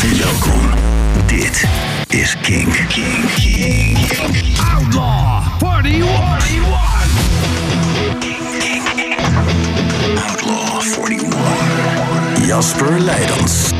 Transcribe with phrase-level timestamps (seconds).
[0.00, 0.70] Welkom.
[1.26, 1.68] Dit
[2.08, 2.84] is Kink.
[2.88, 3.34] Kink.
[3.34, 3.98] Kink.
[4.74, 6.70] Outlaw 41.
[10.16, 12.46] Outlaw 41.
[12.46, 13.70] Jasper Leidens.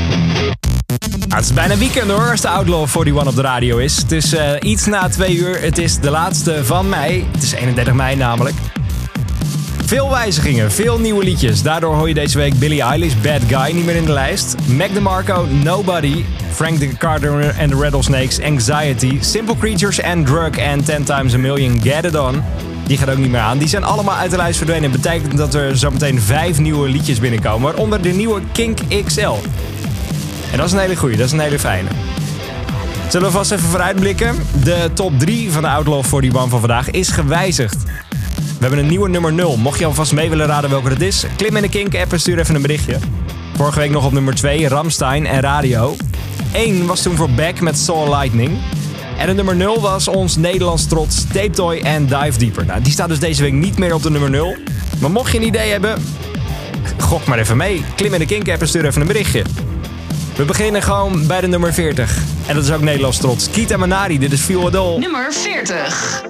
[1.29, 3.97] Ah, het is bijna weekend hoor, als de Outlaw 41 op de radio is.
[3.97, 5.63] Het is eh, iets na twee uur.
[5.63, 7.27] Het is de laatste van mei.
[7.33, 8.55] Het is 31 mei namelijk.
[9.91, 11.63] Veel wijzigingen, veel nieuwe liedjes.
[11.63, 14.55] Daardoor hoor je deze week Billie Eilish, Bad Guy, niet meer in de lijst.
[14.67, 16.25] Mac DeMarco, Nobody.
[16.51, 19.19] Frank de Carter and the Rattlesnakes, Anxiety.
[19.21, 22.43] Simple Creatures and Drug en 10 Times a Million, Get It On.
[22.87, 23.59] Die gaat ook niet meer aan.
[23.59, 24.93] Die zijn allemaal uit de lijst verdwenen.
[24.93, 27.63] Dat betekent dat er zometeen vijf nieuwe liedjes binnenkomen.
[27.63, 29.35] Waaronder de nieuwe Kink XL.
[30.53, 31.89] En dat is een hele goeie, dat is een hele fijne.
[33.09, 34.37] Zullen we vast even vooruitblikken?
[34.65, 37.77] De top 3 van de Outlaw 41 van vandaag is gewijzigd.
[38.41, 39.57] We hebben een nieuwe nummer 0.
[39.57, 42.39] Mocht je alvast mee willen raden welke het is, klim in de Kink-app en stuur
[42.39, 42.99] even een berichtje.
[43.57, 45.97] Vorige week nog op nummer 2, Ramstein en Radio.
[46.53, 48.59] 1 was toen voor Beck met Soul Lightning.
[49.19, 52.65] En de nummer 0 was ons Nederlands trots Tape Toy en Dive Deeper.
[52.65, 54.57] Nou, die staat dus deze week niet meer op de nummer 0.
[55.01, 56.03] Maar mocht je een idee hebben,
[56.99, 57.85] gok maar even mee.
[57.97, 59.43] Klim in de Kink-app en stuur even een berichtje.
[60.37, 62.19] We beginnen gewoon bij de nummer 40.
[62.47, 63.51] En dat is ook Nederlands trots.
[63.51, 64.99] Kita Manari, dit is Feel Adol.
[64.99, 66.30] Nummer 40.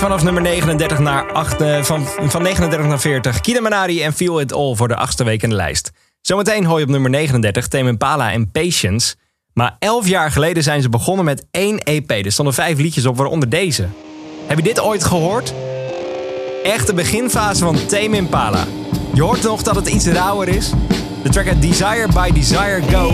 [0.00, 3.40] Vanaf nummer 39 naar 8, eh, van, van 39 naar 40.
[3.40, 5.90] Kida Manari en Feel It All voor de achtste week in de lijst.
[6.20, 9.14] Zometeen hoor je op nummer 39 Tame Impala en Patience.
[9.52, 12.10] Maar 11 jaar geleden zijn ze begonnen met één EP.
[12.10, 13.88] Er stonden vijf liedjes op, waaronder deze.
[14.46, 15.52] Heb je dit ooit gehoord?
[16.62, 18.64] Echt de beginfase van Tame Impala.
[19.14, 20.70] Je hoort nog dat het iets rauwer is.
[21.22, 23.08] De track heet Desire by Desire Go.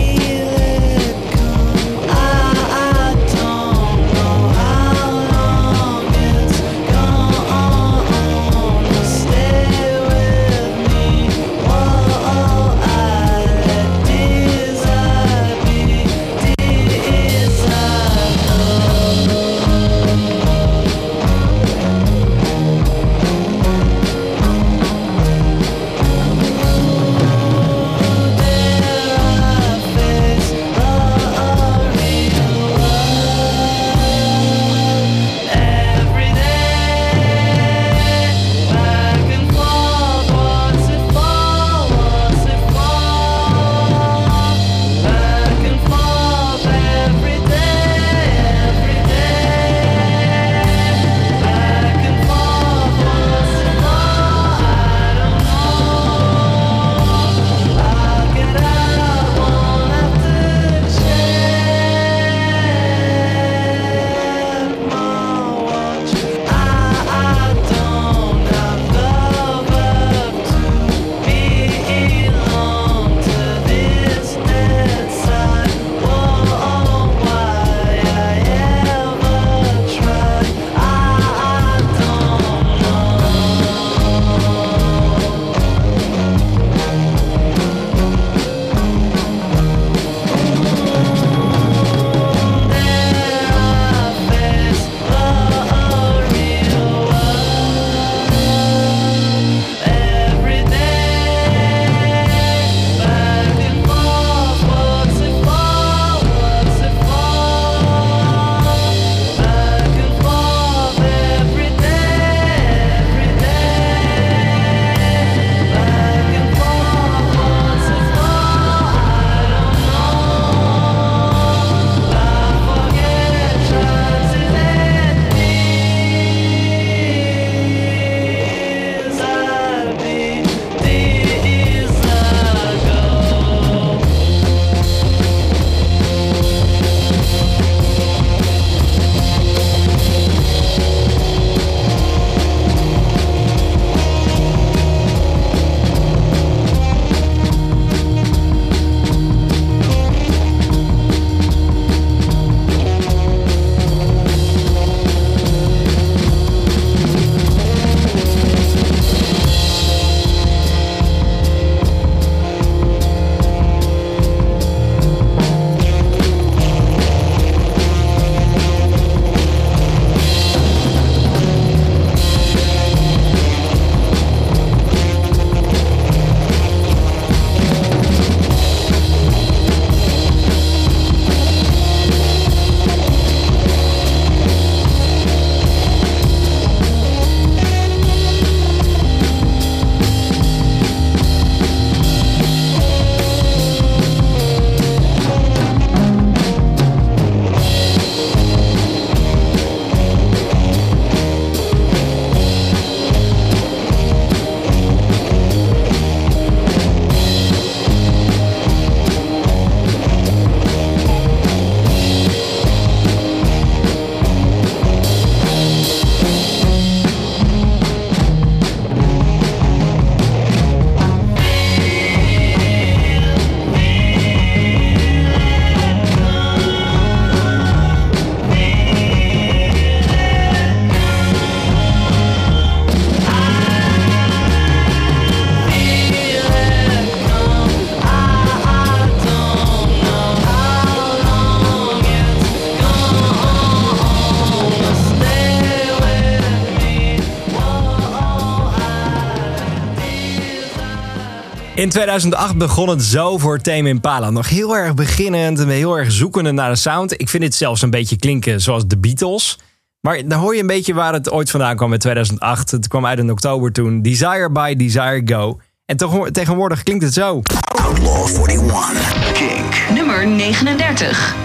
[251.77, 254.29] In 2008 begon het zo voor Tame Impala.
[254.29, 257.21] Nog heel erg beginnend en heel erg zoekende naar de sound.
[257.21, 259.59] Ik vind dit zelfs een beetje klinken zoals de Beatles.
[260.01, 262.71] Maar dan hoor je een beetje waar het ooit vandaan kwam in 2008.
[262.71, 264.01] Het kwam uit in oktober toen.
[264.01, 265.59] Desire by Desire Go.
[265.85, 265.97] En
[266.31, 267.41] tegenwoordig klinkt het zo.
[267.81, 269.31] Outlaw 41.
[269.33, 269.75] Kink.
[269.93, 271.35] Nummer 39.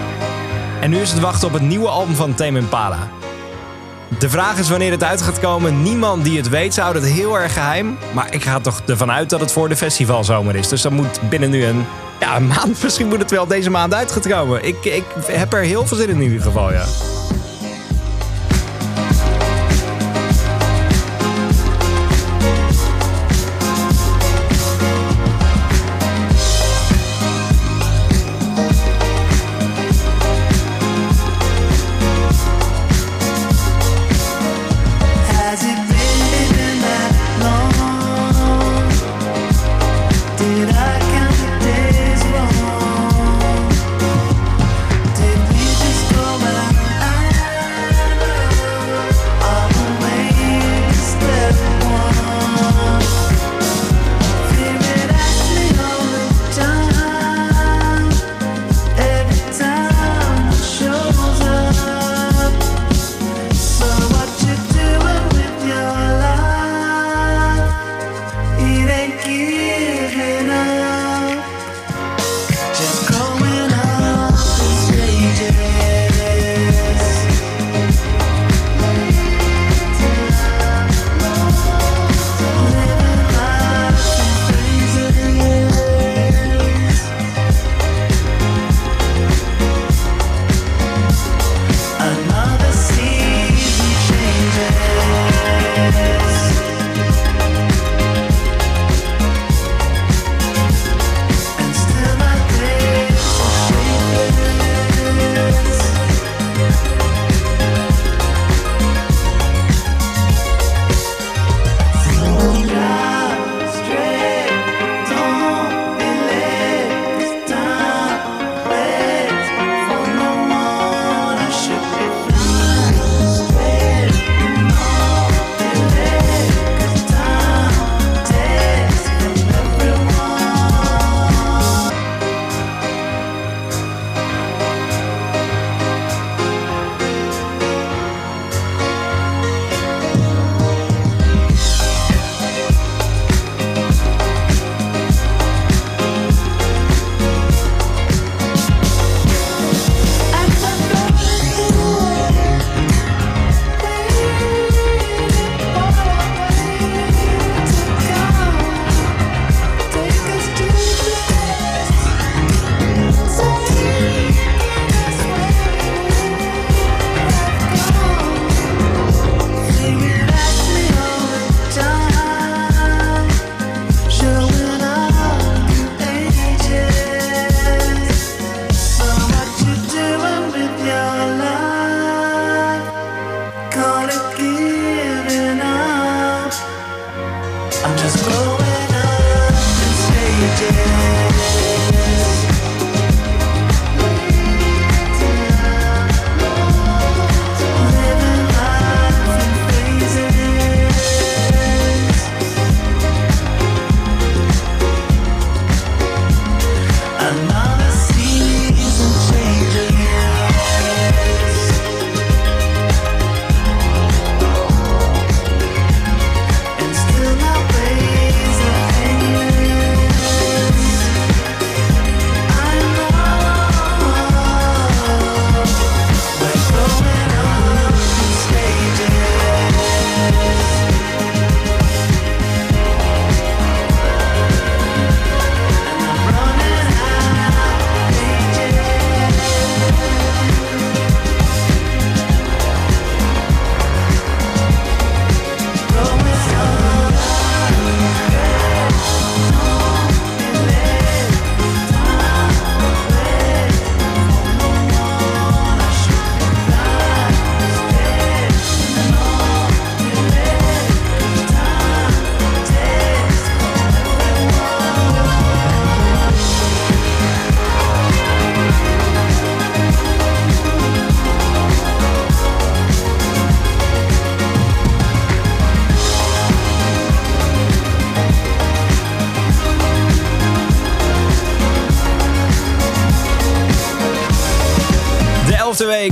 [0.81, 3.09] En nu is het wachten op het nieuwe album van Tame Impala.
[4.23, 5.81] De vraag is wanneer het uit gaat komen.
[5.81, 7.97] Niemand die het weet, zou het heel erg geheim.
[8.13, 10.67] Maar ik ga toch ervan uit dat het voor de festivalzomer is.
[10.67, 11.85] Dus dat moet binnen nu een,
[12.19, 14.65] ja, maand, misschien moet het wel deze maand uit komen.
[14.65, 16.85] Ik, ik heb er heel veel zin in in ieder geval, ja.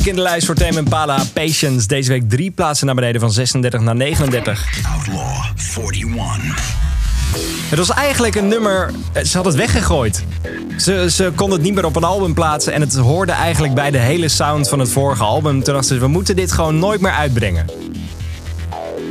[0.03, 1.88] Week in de lijst voor Tame Impala Patience.
[1.88, 4.67] Deze week drie plaatsen naar beneden van 36 naar 39.
[4.96, 6.75] Outlaw 41.
[7.70, 8.91] Het was eigenlijk een nummer,
[9.24, 10.24] ze had het weggegooid.
[10.77, 13.91] Ze, ze kon het niet meer op een album plaatsen en het hoorde eigenlijk bij
[13.91, 15.63] de hele sound van het vorige album.
[15.63, 17.65] Toen dachten ze, we moeten dit gewoon nooit meer uitbrengen.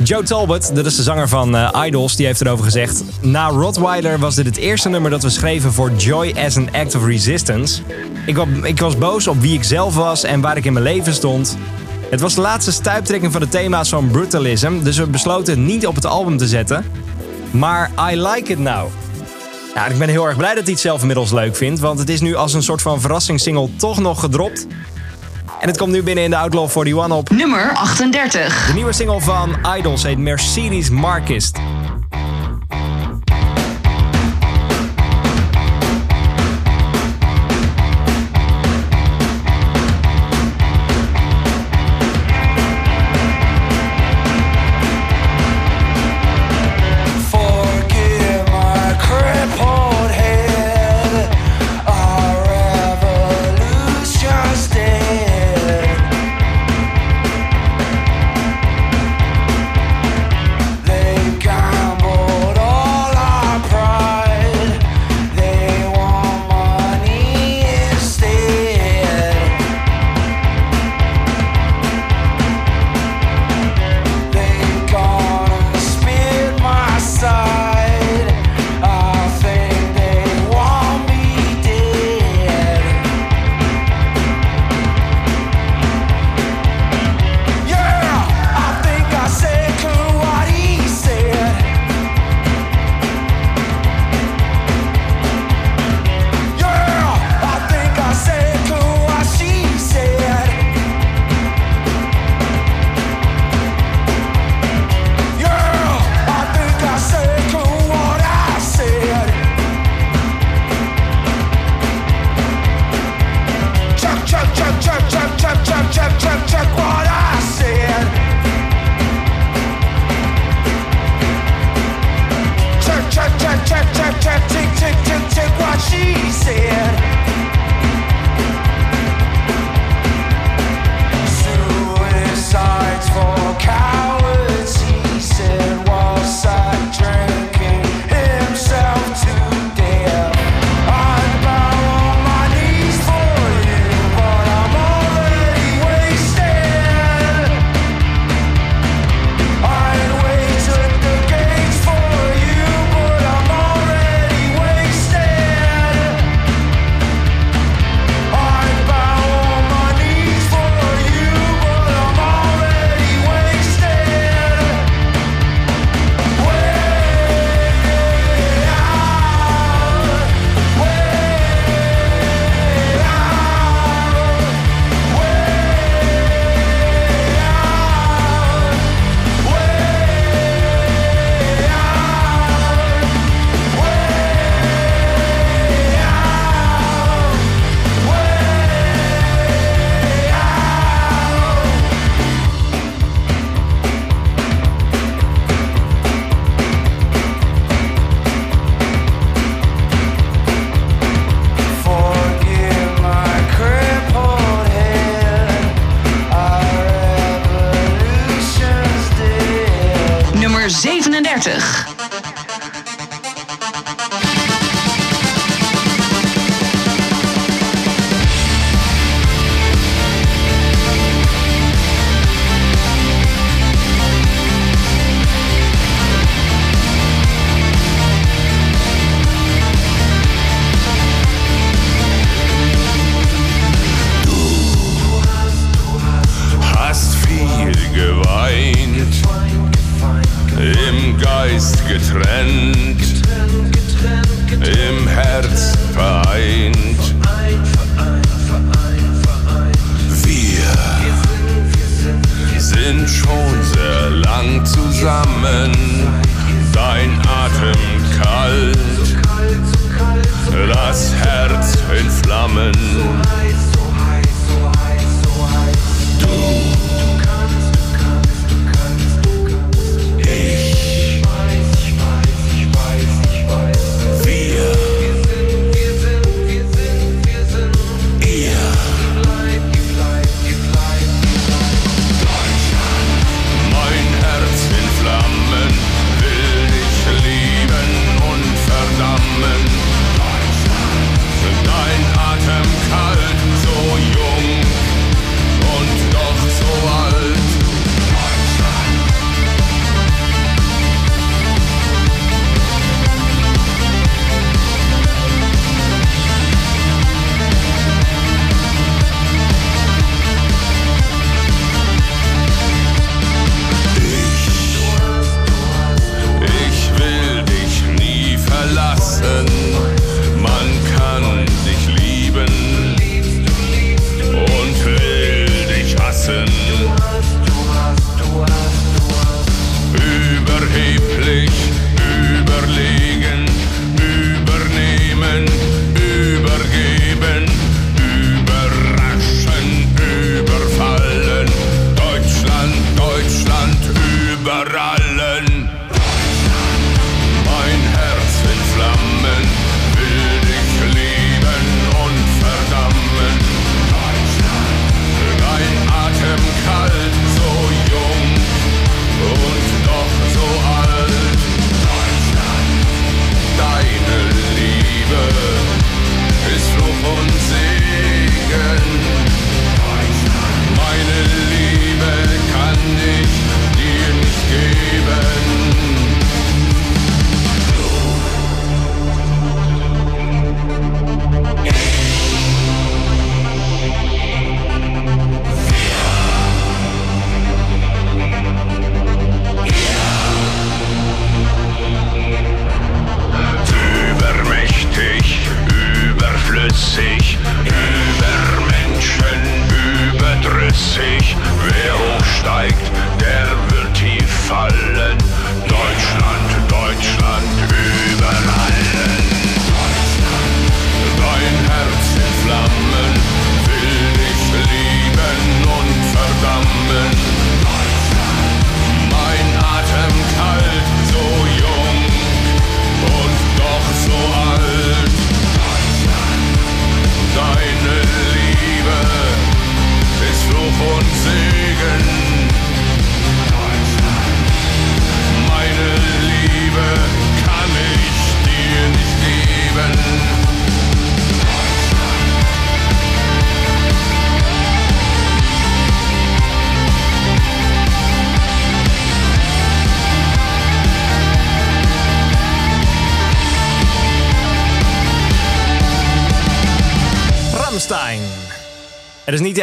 [0.03, 3.03] Joe Talbot, dat is de zanger van eh, Idols, die heeft erover gezegd...
[3.21, 6.95] Na Rottweiler was dit het eerste nummer dat we schreven voor Joy as an Act
[6.95, 7.81] of Resistance.
[8.25, 11.13] Ik, ik was boos op wie ik zelf was en waar ik in mijn leven
[11.13, 11.57] stond.
[12.09, 14.83] Het was de laatste stuiptrekking van de thema's van brutalism...
[14.83, 16.85] dus we besloten het niet op het album te zetten.
[17.51, 18.87] Maar I like it now.
[19.89, 21.79] Ik ben heel erg blij dat hij het zelf inmiddels leuk vindt...
[21.79, 24.67] want het is nu als een soort van verrassingssingle toch nog gedropt...
[25.61, 27.29] En het komt nu binnen in de Outlaw 41 op.
[27.29, 28.67] Nummer 38.
[28.67, 31.57] De nieuwe single van Idols heet Mercedes Marquist.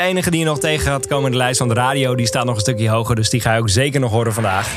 [0.09, 2.14] Enige die je nog tegen gaat komen in de lijst van de radio.
[2.14, 4.77] Die staat nog een stukje hoger, dus die ga je ook zeker nog horen vandaag.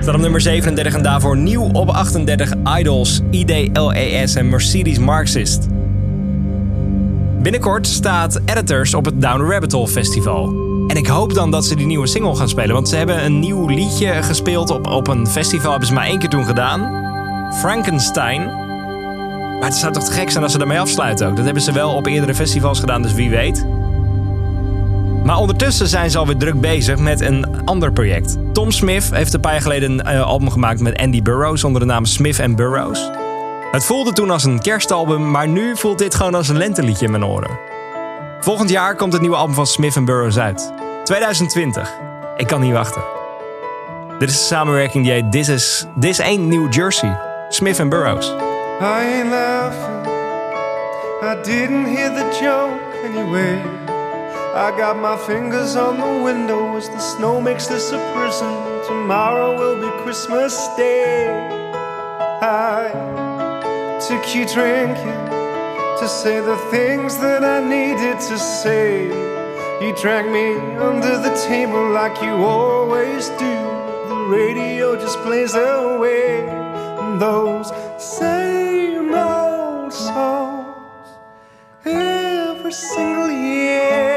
[0.00, 5.68] Staat op nummer 37 en daarvoor nieuw op 38 Idols, IDLES en Mercedes Marxist.
[7.42, 10.44] Binnenkort staat Editors op het Down Rabbit Hole Festival.
[10.86, 12.74] En ik hoop dan dat ze die nieuwe single gaan spelen.
[12.74, 15.70] Want ze hebben een nieuw liedje gespeeld op, op een festival.
[15.70, 16.80] Hebben ze maar één keer toen gedaan.
[17.54, 18.44] Frankenstein.
[19.58, 21.36] Maar het zou toch te gek zijn als ze daarmee afsluiten ook.
[21.36, 23.81] Dat hebben ze wel op eerdere festivals gedaan, dus wie weet.
[25.24, 28.36] Maar ondertussen zijn ze alweer druk bezig met een ander project.
[28.52, 31.80] Tom Smith heeft een paar jaar geleden een eh, album gemaakt met Andy Burroughs onder
[31.80, 33.10] de naam Smith Burroughs.
[33.70, 37.10] Het voelde toen als een kerstalbum, maar nu voelt dit gewoon als een lenteliedje in
[37.10, 37.58] mijn oren.
[38.40, 40.72] Volgend jaar komt het nieuwe album van Smith Burroughs uit.
[41.04, 41.92] 2020.
[42.36, 43.02] Ik kan niet wachten.
[44.18, 45.48] Dit is de samenwerking die heet This,
[46.00, 47.18] is, Ain't New Jersey.
[47.48, 48.26] Smith Burroughs.
[48.80, 49.32] I ain't.
[51.22, 53.81] I didn't hear the joke anyway.
[54.54, 58.52] I got my fingers on the window as the snow makes this a prison.
[58.86, 61.26] Tomorrow will be Christmas Day.
[62.42, 62.90] I
[64.06, 65.24] took you drinking
[66.00, 69.06] to say the things that I needed to say.
[69.80, 73.56] You dragged me under the table like you always do.
[74.10, 76.44] The radio just plays away
[77.18, 81.08] those same old songs
[81.86, 84.11] every single year.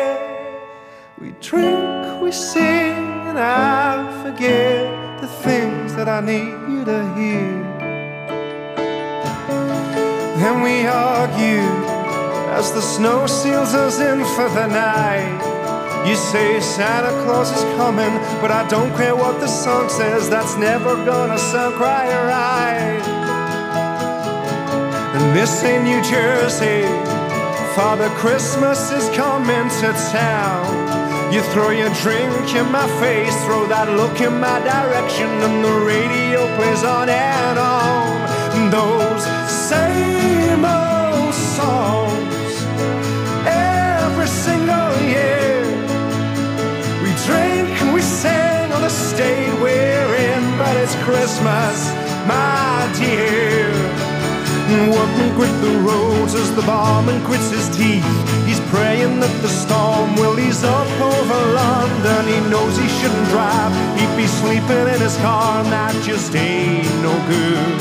[1.17, 7.63] We drink, we sing, and I forget the things that I need you to hear.
[10.35, 11.71] Then we argue
[12.51, 15.39] as the snow seals us in for the night.
[16.05, 20.57] You say Santa Claus is coming, but I don't care what the song says, that's
[20.57, 23.01] never gonna sound quite right.
[25.15, 26.83] And this ain't New Jersey,
[27.73, 30.94] Father Christmas is coming to town.
[31.33, 35.75] You throw your drink in my face, throw that look in my direction, and the
[35.83, 38.69] radio plays on and on.
[38.71, 42.53] Those same old songs
[43.45, 45.65] every single year.
[47.03, 51.91] We drink and we sing on the state we're in, but it's Christmas,
[52.27, 54.04] my dear.
[54.65, 58.05] Working quit the roads as the barman quits his teeth.
[58.47, 62.25] He's praying that the storm will ease up over London.
[62.25, 66.89] He knows he shouldn't drive, he'd be sleeping in his car, and that just ain't
[67.05, 67.77] no good.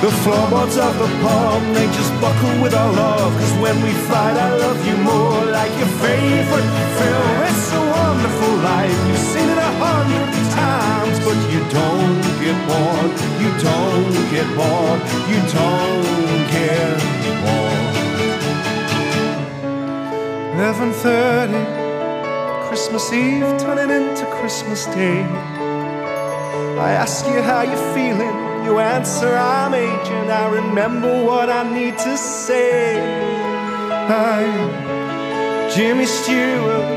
[0.00, 3.36] The floorboards of the palm, they just buckle with our love.
[3.36, 7.32] Cause when we fight, I love you more like your favorite film.
[7.44, 8.96] It's a wonderful life.
[9.08, 10.99] You've seen it a hundred times,
[11.30, 13.12] but you don't get bored.
[13.42, 15.00] You don't get bored.
[15.30, 16.98] You don't get
[17.44, 17.90] bored.
[20.58, 25.22] 11.30 Christmas Eve turning into Christmas Day.
[26.88, 28.36] I ask you how you're feeling.
[28.64, 32.98] You answer I'm aging I remember what I need to say.
[34.08, 34.70] I'm
[35.70, 36.90] Jimmy Stewart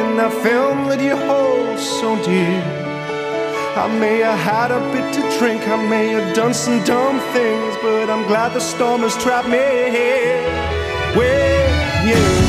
[0.00, 2.87] In that film that you hold so dear
[3.78, 7.76] I may have had a bit to drink I may have done some dumb things
[7.80, 9.58] But I'm glad the storm has trapped me.
[9.58, 10.42] Here
[11.16, 12.47] with you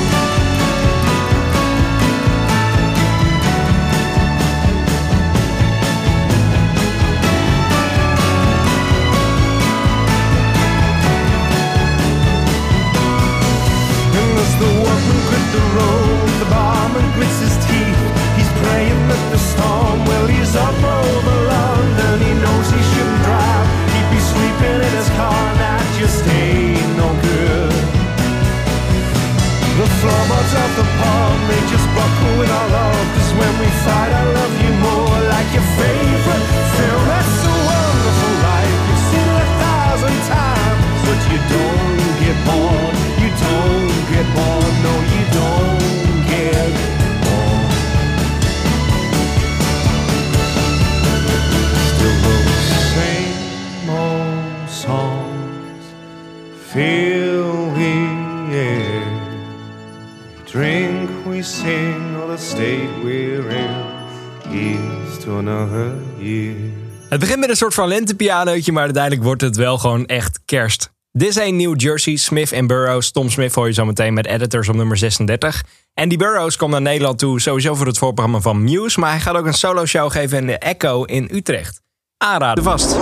[67.49, 70.91] een soort van lentepianootje, maar uiteindelijk wordt het wel gewoon echt kerst.
[71.11, 73.11] Dit een New Jersey, Smith en Burroughs.
[73.11, 75.63] Tom Smith hoor je zo meteen met editors op nummer 36.
[75.93, 78.99] Andy Burroughs komt naar Nederland toe, sowieso voor het voorprogramma van Muse.
[78.99, 81.81] Maar hij gaat ook een solo show geven in de Echo in Utrecht.
[82.17, 82.95] Aanraden vast.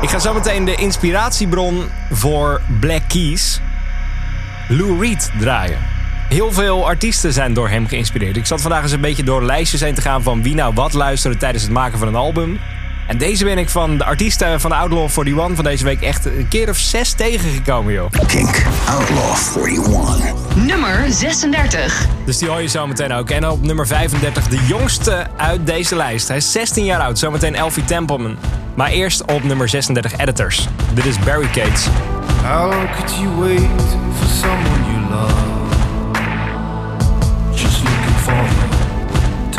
[0.00, 3.60] Ik ga zo meteen de inspiratiebron voor Black Keys,
[4.68, 5.89] Lou Reed, draaien.
[6.30, 8.36] Heel veel artiesten zijn door hem geïnspireerd.
[8.36, 10.92] Ik zat vandaag eens een beetje door lijstjes heen te gaan van wie nou wat
[10.92, 12.60] luisterde tijdens het maken van een album.
[13.06, 16.46] En deze ben ik van de artiesten van Outlaw 41 van deze week echt een
[16.48, 18.10] keer of zes tegengekomen, joh.
[18.26, 20.34] Kink Outlaw 41.
[20.54, 22.06] Nummer 36.
[22.24, 23.30] Dus die hoor je zo meteen ook.
[23.30, 26.28] En op nummer 35 de jongste uit deze lijst.
[26.28, 28.36] Hij is 16 jaar oud, zometeen Elfie Templeman.
[28.74, 30.68] Maar eerst op nummer 36 Editors.
[30.94, 31.86] Dit is Barricades.
[32.42, 33.70] How could you wait
[34.18, 35.59] for someone you love?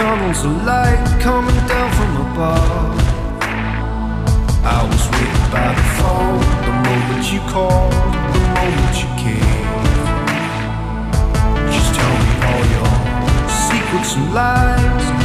[0.02, 2.98] Tunnels of light coming down from above.
[4.78, 7.94] I was waiting by the phone the moment you called,
[8.36, 9.84] the moment you came.
[11.76, 12.94] Just tell me all your
[13.70, 15.21] secrets and lies,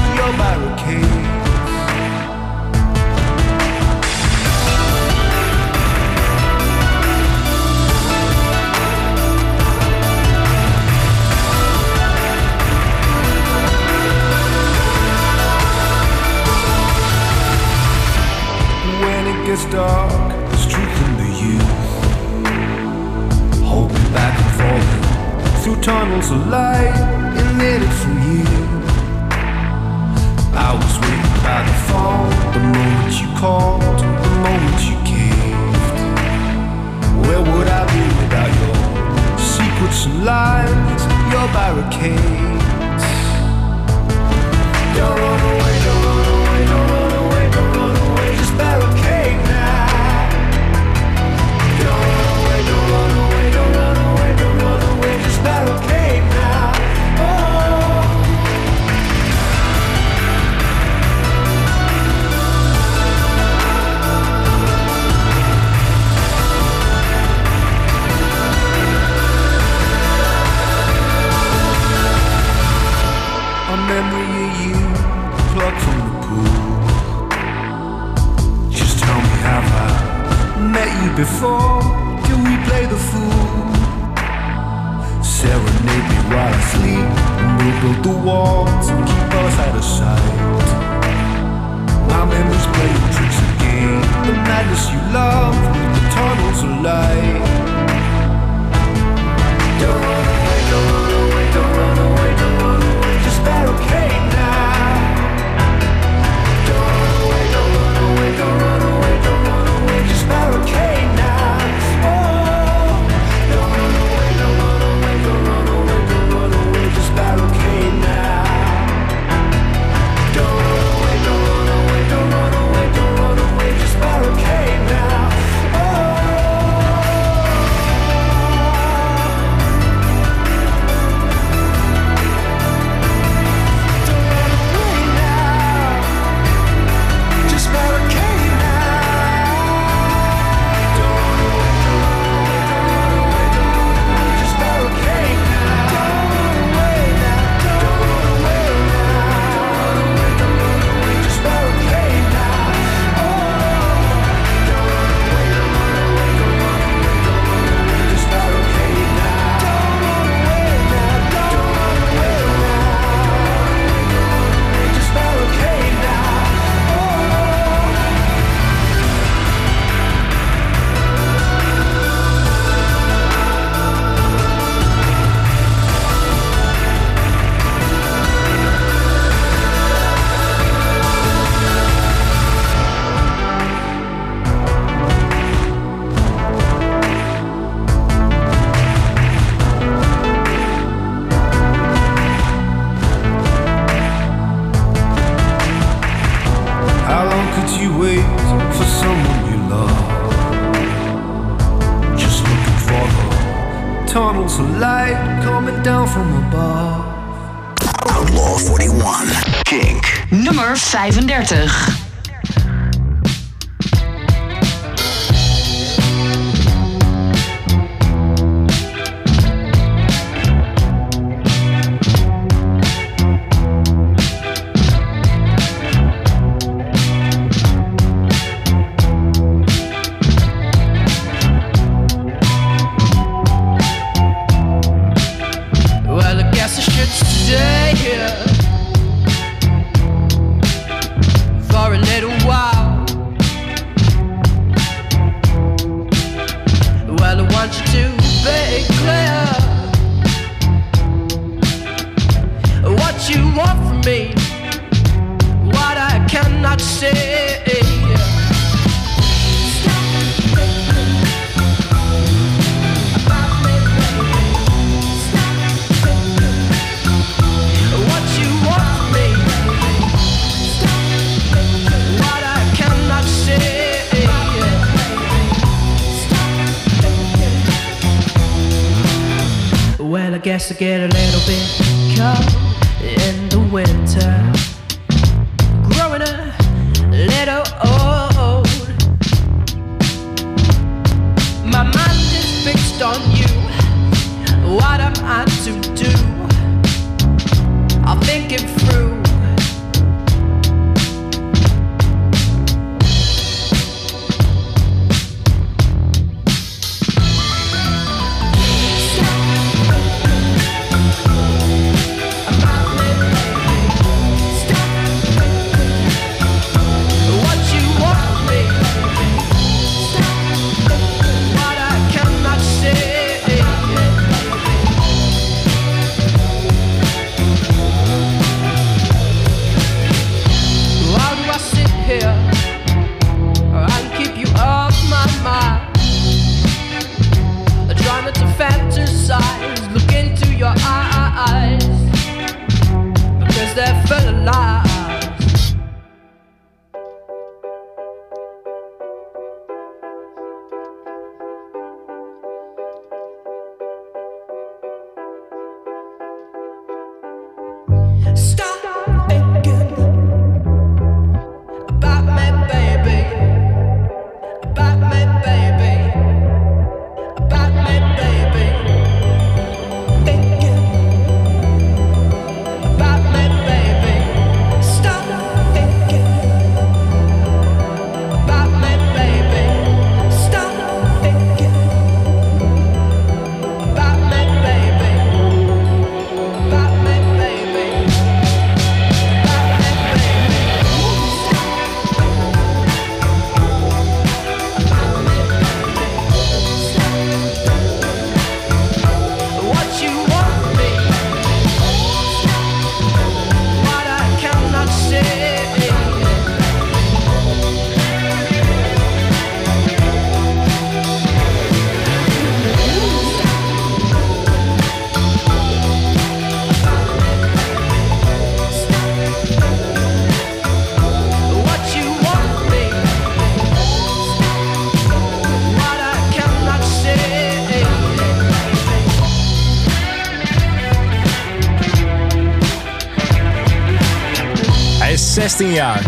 [435.48, 436.02] 16 jaar.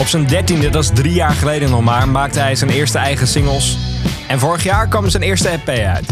[0.00, 3.26] Op zijn 13e, dat is drie jaar geleden nog maar, maakte hij zijn eerste eigen
[3.26, 3.78] singles.
[4.28, 6.06] En vorig jaar kwam zijn eerste EP uit.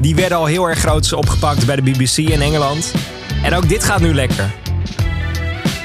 [0.00, 2.94] Die werden al heel erg groot opgepakt bij de BBC in Engeland.
[3.42, 4.54] En ook dit gaat nu lekker.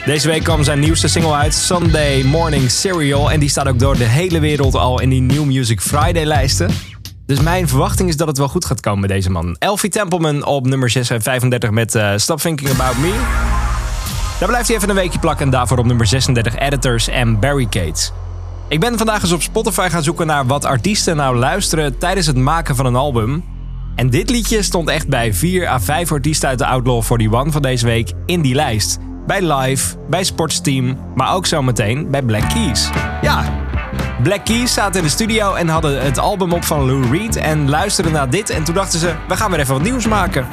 [0.06, 3.32] Deze week kwam zijn nieuwste single uit, Sunday Morning Serial.
[3.32, 6.70] En die staat ook door de hele wereld al in die New Music Friday lijsten.
[7.26, 9.56] Dus mijn verwachting is dat het wel goed gaat komen met deze man.
[9.60, 13.61] Elfie Templeman op nummer 36 met eh, Stop Thinking About Me.
[14.42, 18.12] Daar blijft hij even een weekje plakken en daarvoor op nummer 36 Editors en Barricades.
[18.68, 22.36] Ik ben vandaag eens op Spotify gaan zoeken naar wat artiesten nou luisteren tijdens het
[22.36, 23.44] maken van een album.
[23.96, 27.62] En dit liedje stond echt bij 4 à 5 artiesten uit de Outlaw 41 van
[27.62, 28.98] deze week in die lijst.
[29.28, 32.90] Bij Live, bij Sportsteam, maar ook zometeen bij Black Keys.
[33.22, 33.44] Ja,
[34.24, 37.70] Black Keys zaten in de studio en hadden het album op van Lou Reed en
[37.70, 38.50] luisterden naar dit.
[38.50, 40.48] En toen dachten ze, we gaan weer even wat nieuws maken.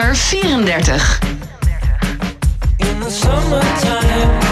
[0.00, 0.94] Nummer 34.
[2.88, 4.49] In the summertime,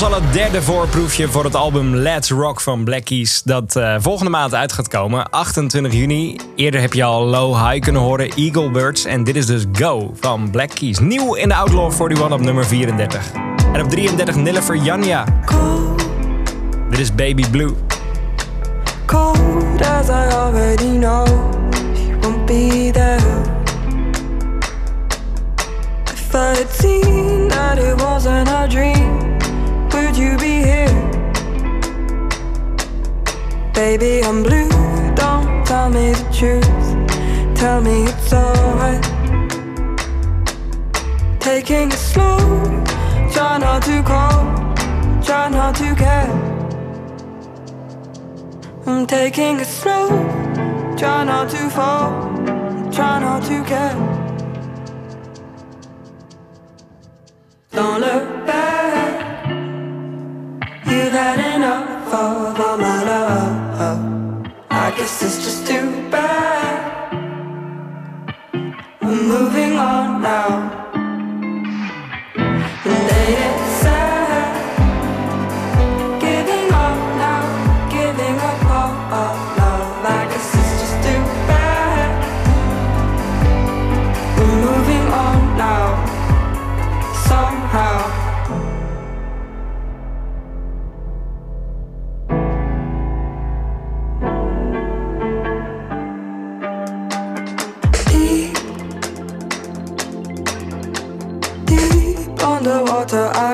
[0.00, 3.42] Inmiddels al het derde voorproefje voor het album Let's Rock van Black Keys.
[3.42, 6.36] Dat eh, volgende maand uit gaat komen, 28 juni.
[6.56, 9.04] Eerder heb je al Low High kunnen horen, Eagle Birds.
[9.04, 10.98] En dit is dus Go van Black Keys.
[10.98, 13.32] Nieuw in de Outlaw 41 op nummer 34.
[13.72, 15.24] En op 33 Nillifer Janja.
[16.90, 17.74] Dit is Baby Blue.
[19.06, 21.26] cold as I already know
[21.94, 23.20] she won't be there.
[26.12, 29.29] If I had seen that it wasn't a dream,
[30.30, 30.94] you be here?
[33.74, 34.68] Baby, I'm blue,
[35.14, 37.56] don't tell me the truth.
[37.56, 39.04] Tell me it's alright.
[41.40, 42.38] Taking it slow,
[43.32, 44.44] try not to call,
[45.22, 46.30] try not to care.
[48.86, 50.08] I'm taking it slow,
[50.96, 52.10] try not to fall,
[52.92, 54.09] try not to care.
[60.90, 64.52] You've had enough of all my love.
[64.70, 67.12] I guess it's just too bad.
[69.00, 70.69] I'm moving on now.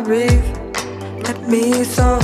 [0.03, 0.45] Breathe.
[1.25, 2.21] Let me soak.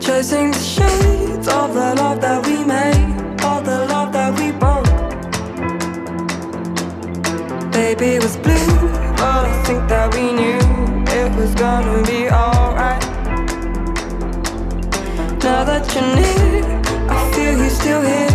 [0.00, 4.84] Chasing the shades of the love that we made, all the love that we broke.
[7.72, 8.66] Baby was blue,
[9.16, 10.60] but I think that we knew
[11.10, 13.02] it was gonna be alright.
[15.42, 18.31] Now that you're near, I feel you still here.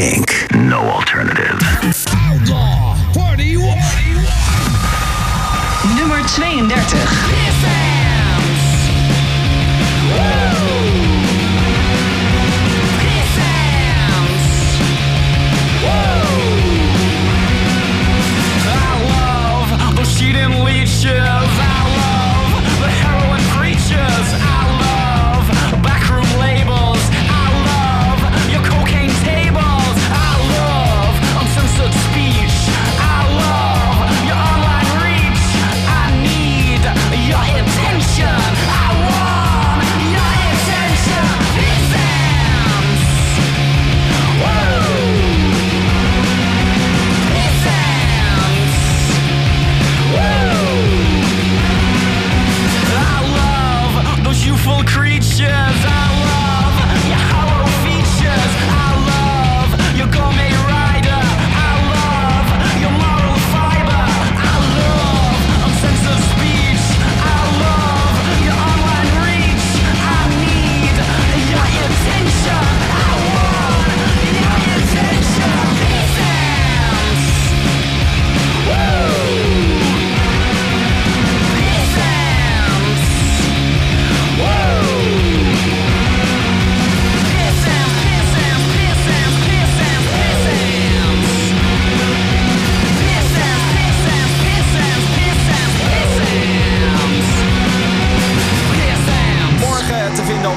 [0.00, 0.32] Kink.
[0.54, 1.60] No alternative.
[2.08, 3.76] Outlaw 41.
[5.94, 7.99] Nummer 32.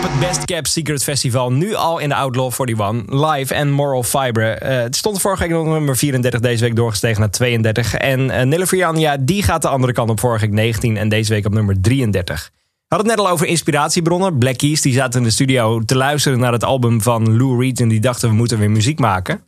[0.04, 1.51] Het Best Cap Secret Festival.
[1.51, 3.04] Nu al in de Outlaw 41.
[3.36, 4.58] Live en Moral Fiber.
[4.58, 6.39] Eh, het stond vorige week op nummer 34.
[6.39, 7.93] Deze week doorgestegen naar 32.
[7.93, 10.20] En uh, Nille Frian, ja, die gaat de andere kant op.
[10.20, 12.51] Vorige week 19 en deze week op nummer 33.
[12.54, 14.38] We hadden het net al over inspiratiebronnen.
[14.38, 17.80] Black Keys die zaten in de studio te luisteren naar het album van Lou Reed.
[17.80, 19.41] En die dachten we moeten weer muziek maken.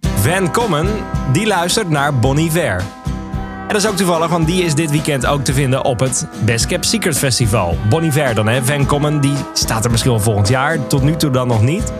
[0.00, 0.88] Van Common,
[1.32, 3.03] die luistert naar Bon Iver.
[3.66, 6.26] En dat is ook toevallig, want die is dit weekend ook te vinden op het
[6.44, 7.76] Best Cap Secret Festival.
[7.88, 8.64] Bon Iver dan, hè.
[8.64, 10.86] Van Common, die staat er misschien wel volgend jaar.
[10.86, 11.92] Tot nu toe dan nog niet.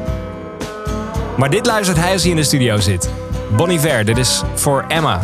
[1.37, 3.11] Maar dit luistert hij als hij in de studio zit.
[3.57, 5.21] Bon Iver, dit is voor Emma.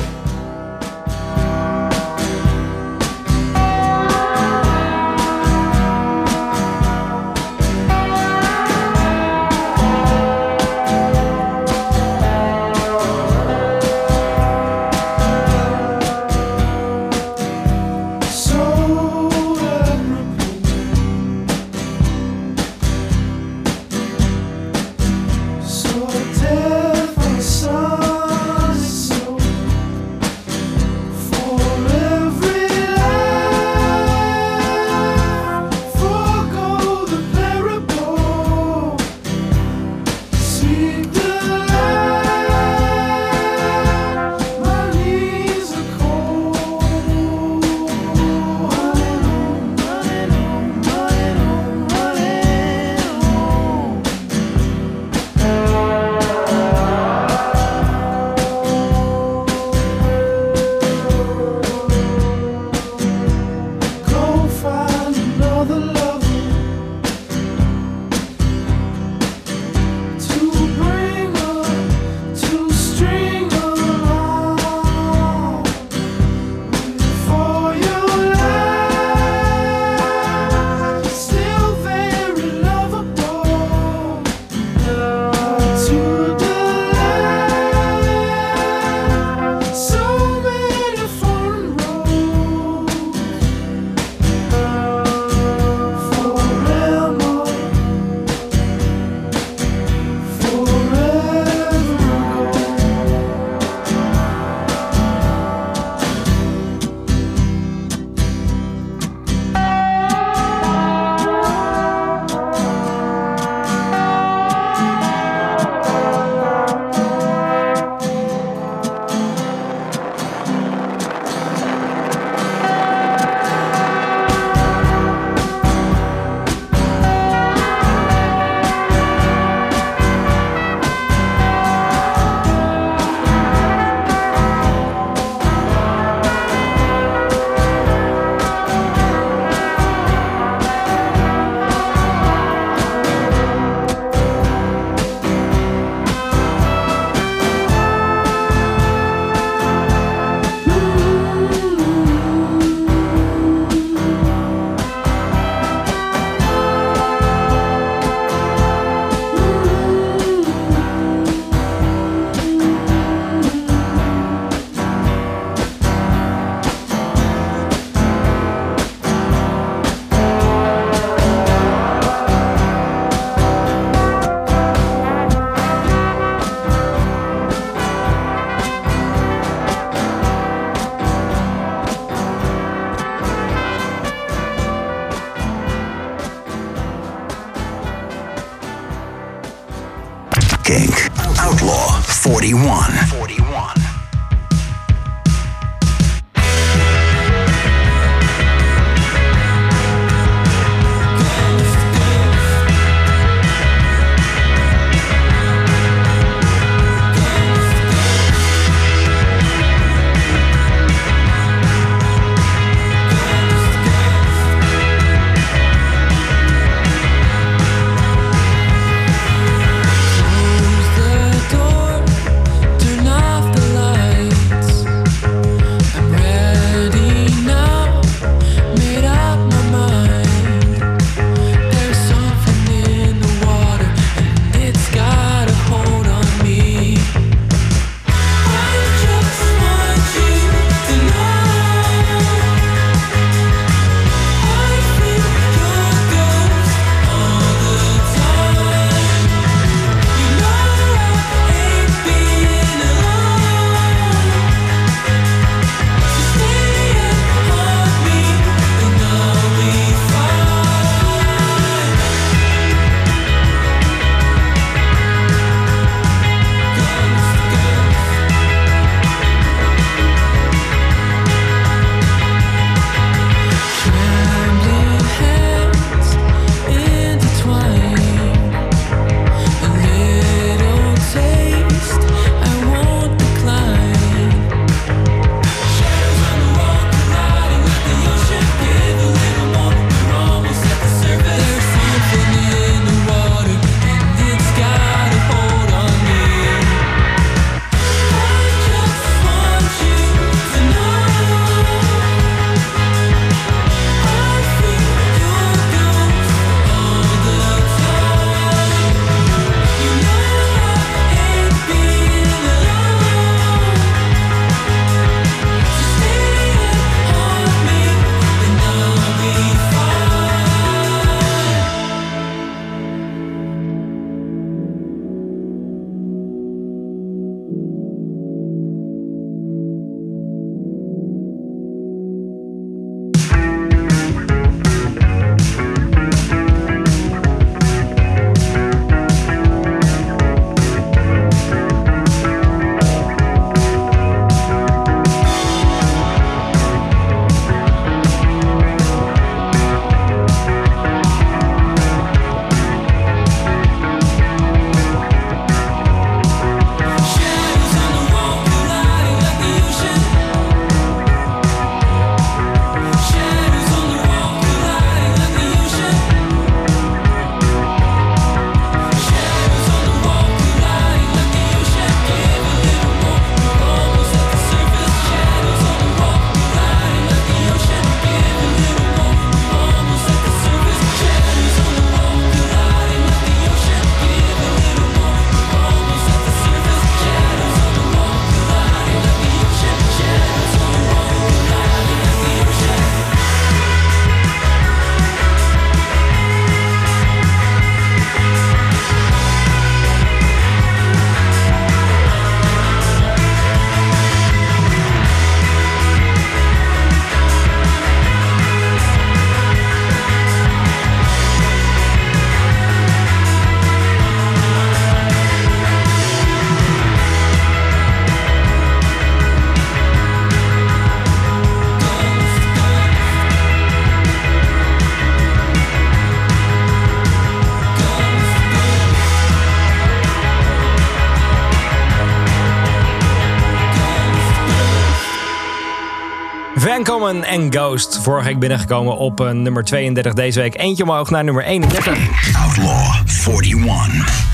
[437.01, 437.99] Common en Ghost.
[438.03, 440.13] Vorige week binnengekomen op eh, nummer 32.
[440.13, 441.99] Deze week eentje omhoog naar nummer 31.
[442.37, 442.95] Outlaw
[443.29, 444.25] 41.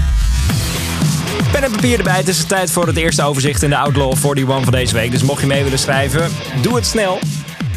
[1.52, 2.16] Pen en papier erbij.
[2.16, 5.10] Het is de tijd voor het eerste overzicht in de Outlaw 41 van deze week.
[5.10, 6.30] Dus mocht je mee willen schrijven,
[6.62, 7.18] doe het snel.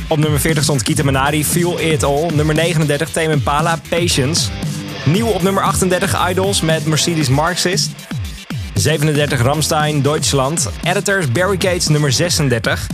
[0.08, 2.26] Op nummer 40 stond Kita Manari, Feel It All.
[2.34, 4.50] Nummer 39, Tame Impala, Patience.
[5.06, 7.92] Nieuw op nummer 38, Idols met Mercedes Marxist.
[8.74, 10.70] 37, Ramstein, Deutschland.
[10.84, 12.88] Editors, Barricades, nummer 36.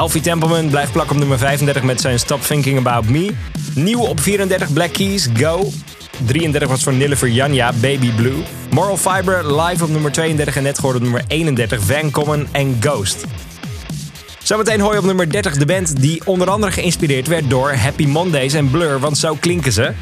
[0.00, 3.34] Elfie Templeman blijft plakken op nummer 35 met zijn Stop Thinking About Me.
[3.74, 5.70] Nieuw op 34, Black Keys, Go.
[6.26, 8.42] 33 was voor Nille Janja, Baby Blue.
[8.70, 12.76] Moral Fiber, live op nummer 32 en net geworden op nummer 31, Van Common en
[12.80, 13.24] Ghost.
[14.42, 18.52] Zometeen hoor op nummer 30 de band die onder andere geïnspireerd werd door Happy Mondays
[18.52, 19.92] en Blur, want zo klinken ze.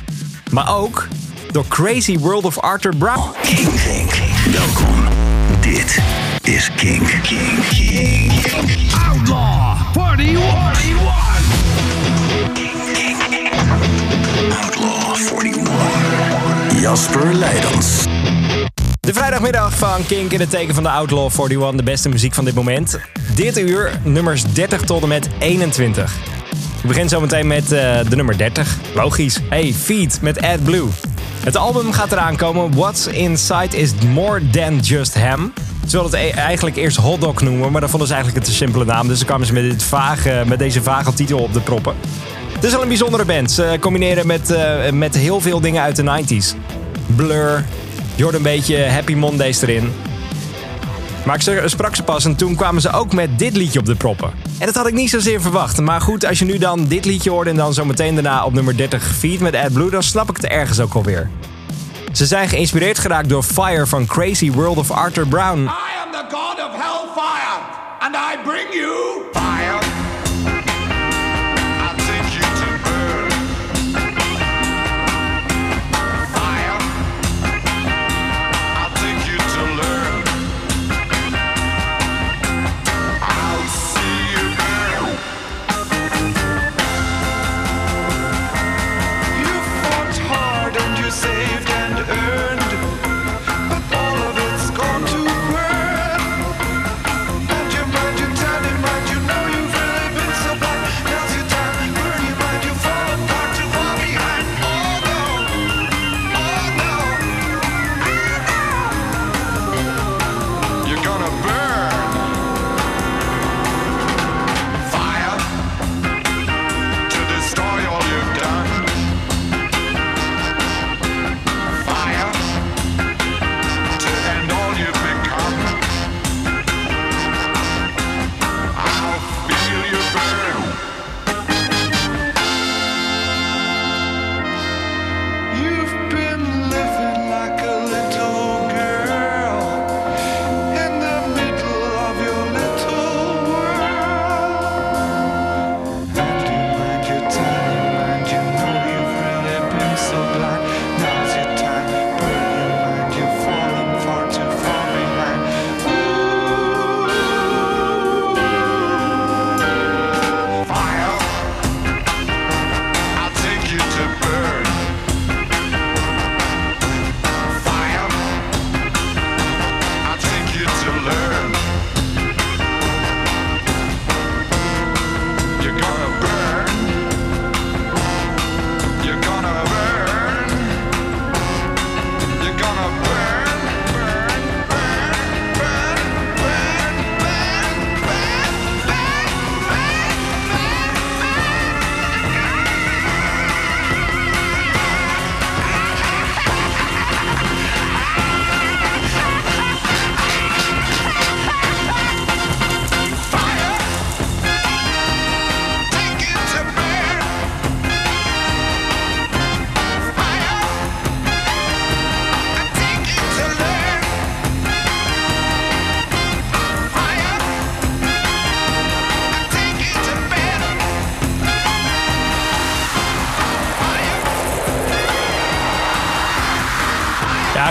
[0.50, 1.08] Maar ook
[1.52, 3.30] door Crazy World of Arthur Brown.
[3.42, 4.10] King, King.
[4.52, 5.08] Welkom.
[5.60, 5.98] Dit
[6.42, 6.70] is.
[6.76, 8.77] King, King.
[19.00, 22.44] De vrijdagmiddag van Kink in het teken van de Outlaw 41, de beste muziek van
[22.44, 22.98] dit moment.
[23.34, 26.16] Dit uur nummers 30 tot en met 21.
[26.80, 28.76] We beginnen zometeen met eh, de nummer 30.
[28.94, 29.40] Logisch.
[29.48, 30.86] Hey, Feet met Ed Blue.
[31.44, 32.74] Het album gaat eraan komen.
[32.74, 35.52] What's Inside is more than just ham.
[35.86, 38.58] Ze wilden het e- eigenlijk eerst hotdog noemen, maar dat vonden ze eigenlijk een te
[38.58, 39.08] simpele naam.
[39.08, 41.94] Dus ze kwamen ze met, dit vage, met deze vage titel op de proppen.
[42.58, 43.50] Het is wel een bijzondere band.
[43.50, 46.54] Ze combineren met, eh, met heel veel dingen uit de 90s.
[47.16, 47.64] Blur,
[48.14, 49.92] je hoort een beetje Happy Mondays erin.
[51.24, 53.86] Maar ik ze- sprak ze pas en toen kwamen ze ook met dit liedje op
[53.86, 54.30] de proppen.
[54.58, 55.80] En dat had ik niet zozeer verwacht.
[55.80, 58.52] Maar goed, als je nu dan dit liedje hoort en dan zo meteen daarna op
[58.52, 61.30] nummer 30 Feet met Ed Blue, dan snap ik het ergens ook alweer.
[62.12, 65.58] Ze zijn geïnspireerd geraakt door Fire van Crazy World of Arthur Brown.
[65.58, 65.66] I
[66.04, 67.60] am the god of hellfire,
[68.00, 69.97] and I bring you fire.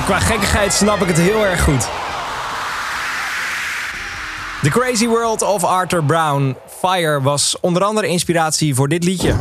[0.07, 1.87] Qua gekkigheid snap ik het heel erg goed.
[4.61, 6.55] The Crazy World of Arthur Brown.
[6.79, 9.33] Fire was onder andere inspiratie voor dit liedje.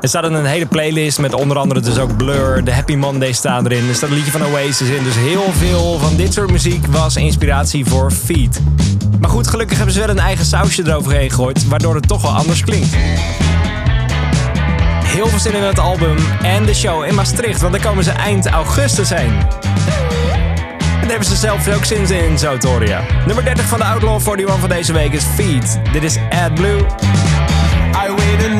[0.00, 3.66] Er staat een hele playlist met onder andere dus ook Blur, de Happy Monday staan
[3.66, 3.88] erin.
[3.88, 5.04] Er staat een liedje van Oasis in.
[5.04, 8.60] Dus heel veel van dit soort muziek was inspiratie voor Feet.
[9.20, 12.32] Maar goed, gelukkig hebben ze wel een eigen sausje eroverheen gegooid, waardoor het toch wel
[12.32, 12.96] anders klinkt.
[15.14, 18.10] Heel veel zin in het album en de show in Maastricht, want daar komen ze
[18.10, 19.32] eind augustus heen.
[19.32, 22.58] En daar hebben ze zelf ook zin in, zo
[22.88, 23.00] ja.
[23.26, 25.78] Nummer 30 van de Outlaw 41 van deze week is Feet.
[25.92, 26.78] Dit is Ad Blue.
[26.78, 28.52] I waited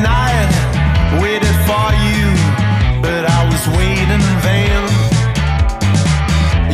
[1.21, 2.25] waited for you,
[3.01, 4.83] but I was waiting in vain.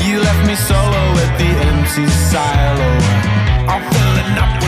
[0.07, 2.89] You left me solo at the empty silo.
[3.67, 4.60] I'm filling up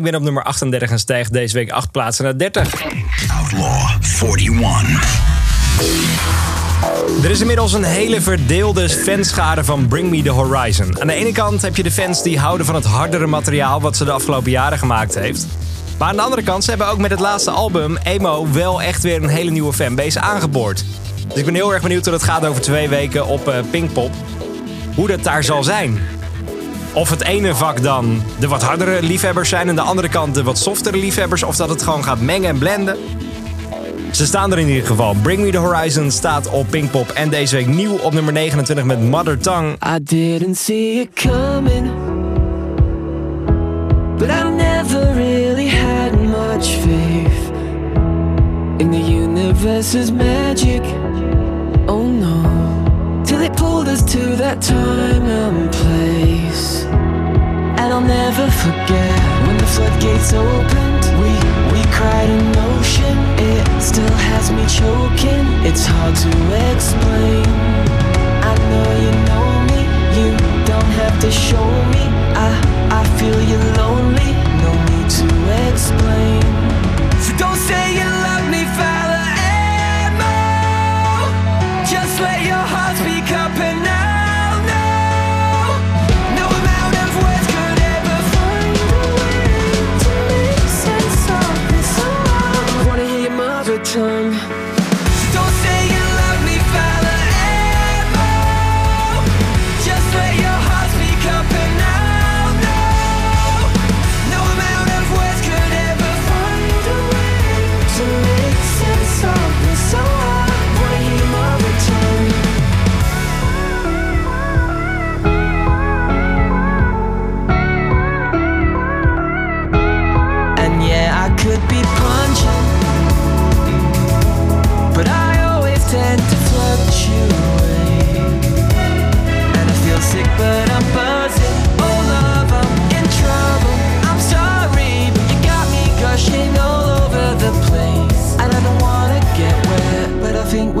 [0.00, 2.82] week binnen op nummer 38 en stijgt deze week 8 plaatsen naar 30.
[3.38, 3.88] Outlaw
[4.38, 5.18] 41.
[7.22, 11.00] Er is inmiddels een hele verdeelde fanschade van Bring Me The Horizon.
[11.00, 13.96] Aan de ene kant heb je de fans die houden van het hardere materiaal wat
[13.96, 15.46] ze de afgelopen jaren gemaakt heeft.
[15.98, 19.02] Maar aan de andere kant, ze hebben ook met het laatste album, Emo, wel echt
[19.02, 20.84] weer een hele nieuwe fanbase aangeboord.
[21.28, 24.10] Dus ik ben heel erg benieuwd hoe dat gaat over twee weken op eh, Pinkpop.
[24.94, 25.98] Hoe dat daar zal zijn.
[26.92, 30.42] Of het ene vak dan de wat hardere liefhebbers zijn en de andere kant de
[30.42, 31.42] wat softere liefhebbers.
[31.42, 32.96] Of dat het gewoon gaat mengen en blenden.
[34.10, 35.14] Ze staan er in ieder geval.
[35.22, 37.08] Bring Me The Horizon staat op Pinkpop.
[37.08, 39.76] En deze week nieuw op nummer 29 met Mother Tongue.
[41.14, 41.90] Coming,
[44.18, 47.50] but I never really had much faith
[48.76, 50.82] in the universe's magic.
[53.90, 56.84] To that time and place.
[57.78, 61.04] And I'll never forget when the floodgates opened.
[61.18, 61.30] We
[61.74, 63.18] we cried in ocean.
[63.50, 65.44] It still has me choking.
[65.66, 66.30] It's hard to
[66.70, 67.44] explain.
[68.46, 69.80] I know you know me.
[70.18, 70.28] You
[70.70, 72.04] don't have to show me.
[72.46, 72.50] I
[72.94, 74.30] I feel you're lonely.
[74.62, 75.28] No need to
[75.66, 76.42] explain.
[77.18, 78.09] So don't say you
[82.20, 83.99] let your hearts be up, and now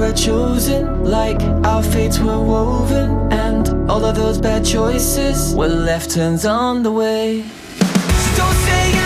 [0.00, 1.04] we're chosen.
[1.04, 6.82] Like our fates were woven, and all of those bad choices were left turns on
[6.82, 7.44] the way.
[8.36, 8.99] Don't say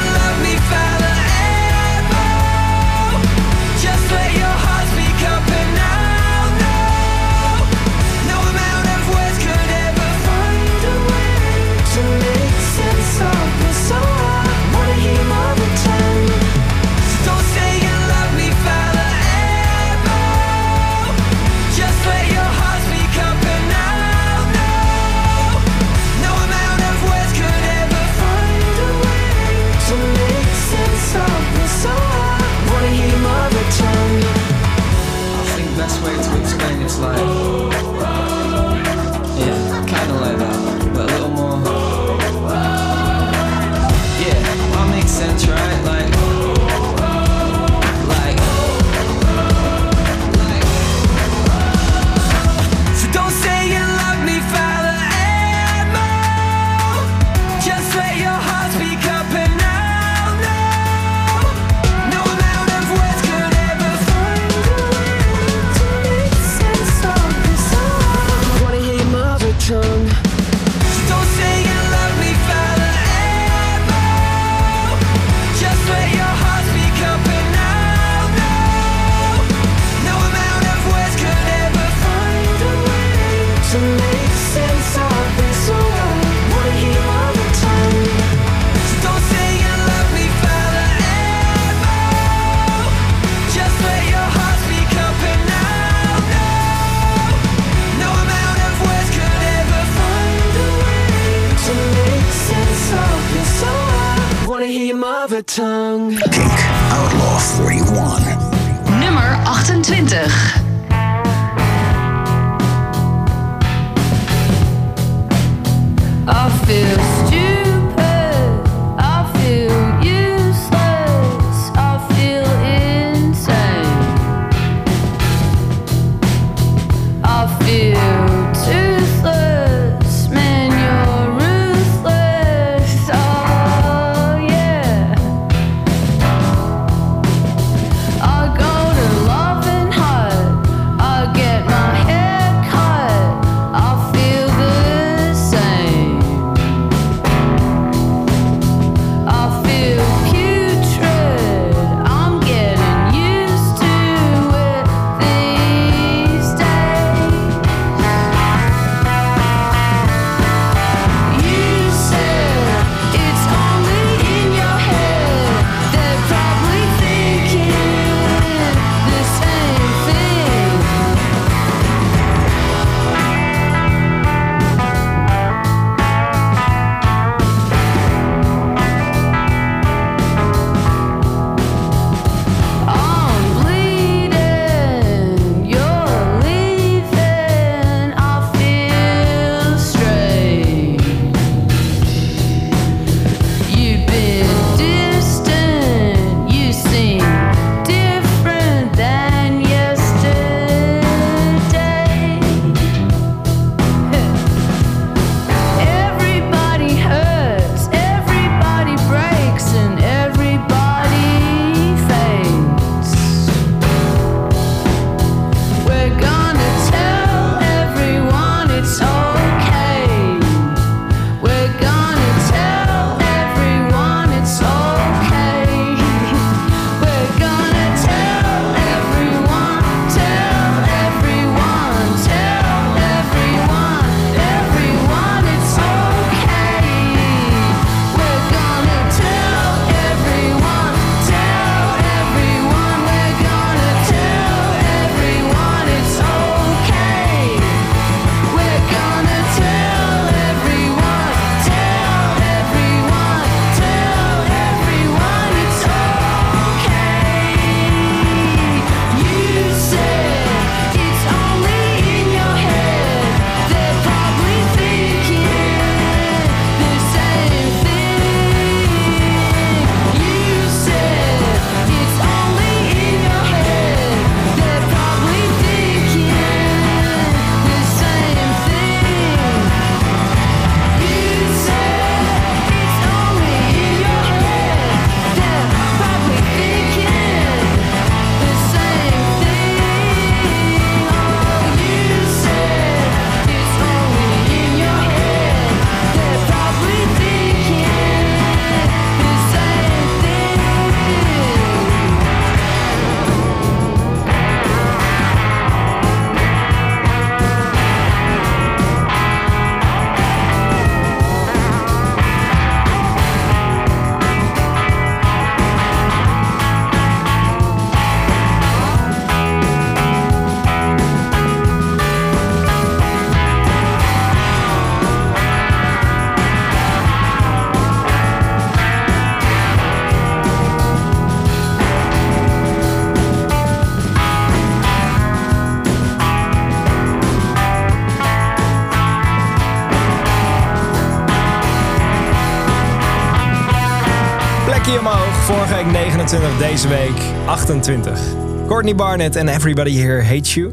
[346.24, 348.20] 21 deze week, 28.
[348.66, 350.72] Courtney Barnett en Everybody Here Hates You.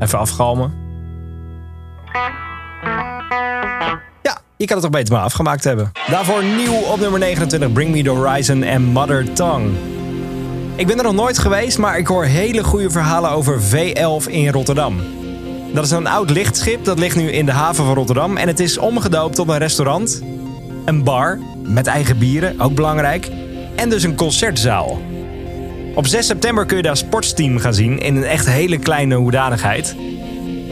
[0.00, 0.72] Even afgalmen.
[4.22, 5.92] Ja, je kan het toch beter maar afgemaakt hebben.
[6.06, 9.70] Daarvoor nieuw op nummer 29, Bring Me The Horizon en Mother Tongue.
[10.74, 14.48] Ik ben er nog nooit geweest, maar ik hoor hele goede verhalen over V11 in
[14.48, 15.00] Rotterdam.
[15.74, 18.60] Dat is een oud lichtschip, dat ligt nu in de haven van Rotterdam en het
[18.60, 20.22] is omgedoopt tot een restaurant,
[20.84, 23.30] een bar met eigen bieren, ook belangrijk,
[23.76, 25.00] en dus een concertzaal.
[25.94, 29.96] Op 6 september kun je daar sportsteam gaan zien in een echt hele kleine hoedanigheid.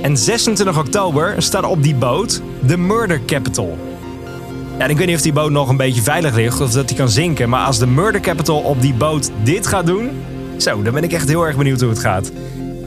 [0.02, 3.78] En 26 oktober staat op die boot de Murder Capital.
[4.78, 6.96] Ja, ik weet niet of die boot nog een beetje veilig ligt of dat die
[6.96, 7.48] kan zinken.
[7.48, 10.10] Maar als de Murder Capital op die boot dit gaat doen...
[10.56, 12.32] Zo, dan ben ik echt heel erg benieuwd hoe het gaat.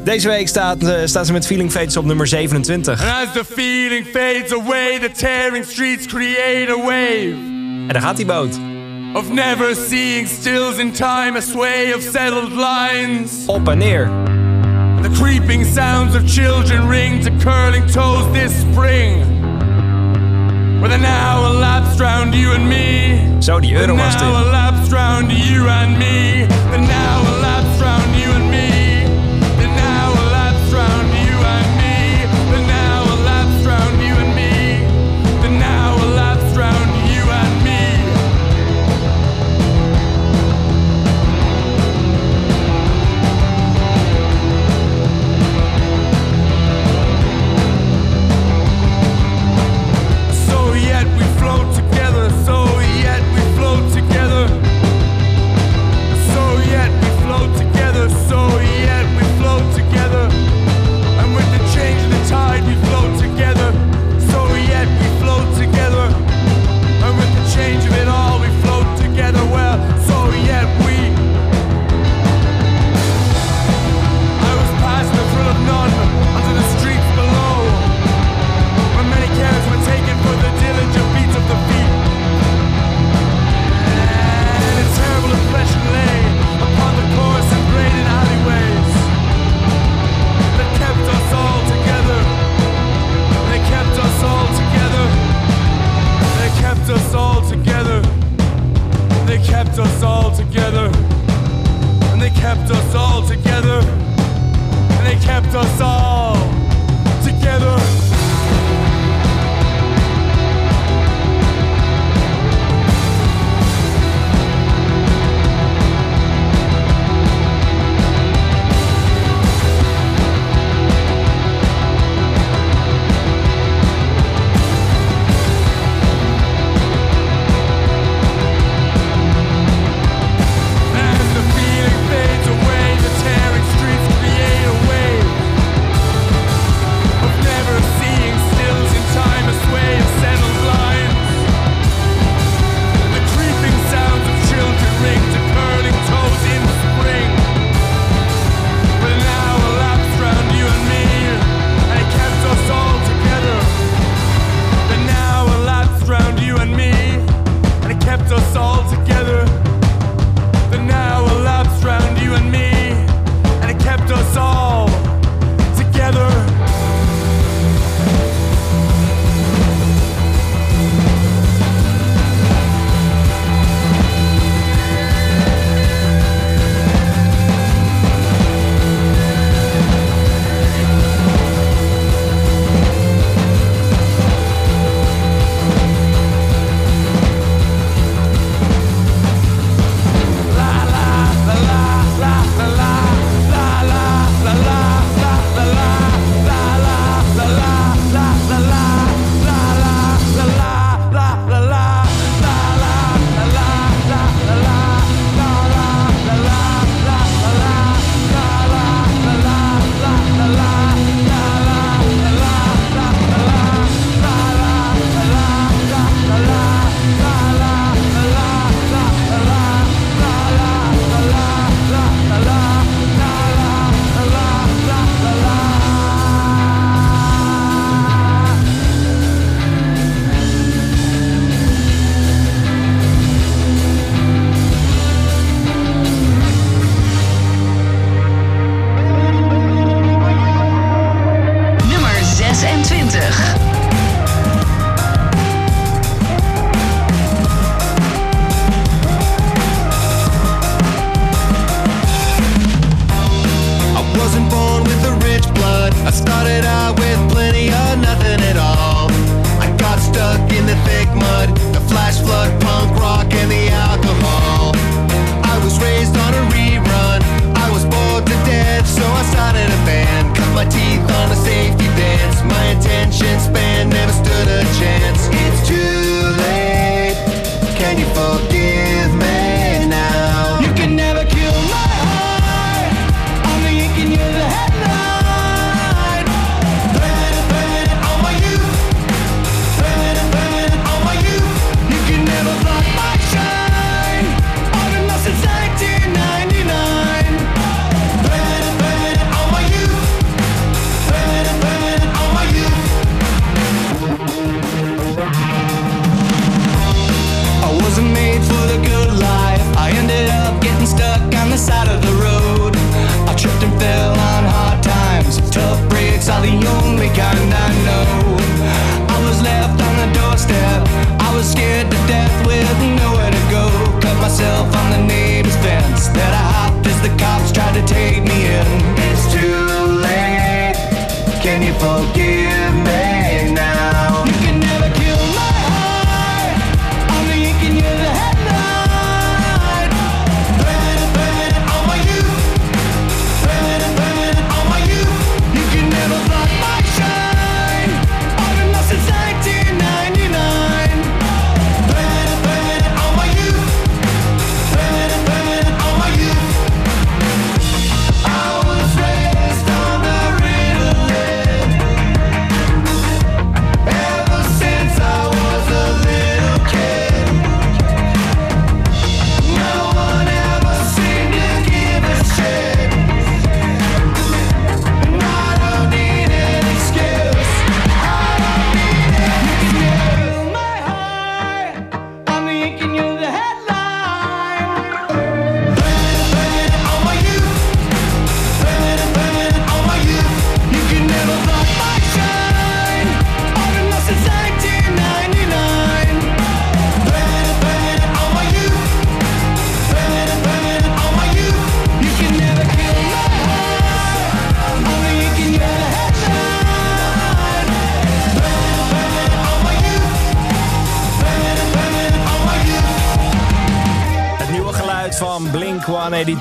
[0.03, 3.01] Deze week staat, eh, staat ze met Feeling Fates op nummer 27.
[3.01, 7.35] And as the feeling fades away, the tearing streets create a wave
[7.87, 8.59] En daar gaat die boot.
[9.15, 13.47] Of never seeing stills in time, a sway of settled lines.
[13.47, 14.05] Op en neer.
[15.01, 19.19] The creeping sounds of children ring to curling toes this spring.
[20.81, 23.41] With an hour elapsed round you and me.
[23.41, 26.45] Zo, die euro was The now elapsed round you and me.
[26.71, 27.62] The now elapsed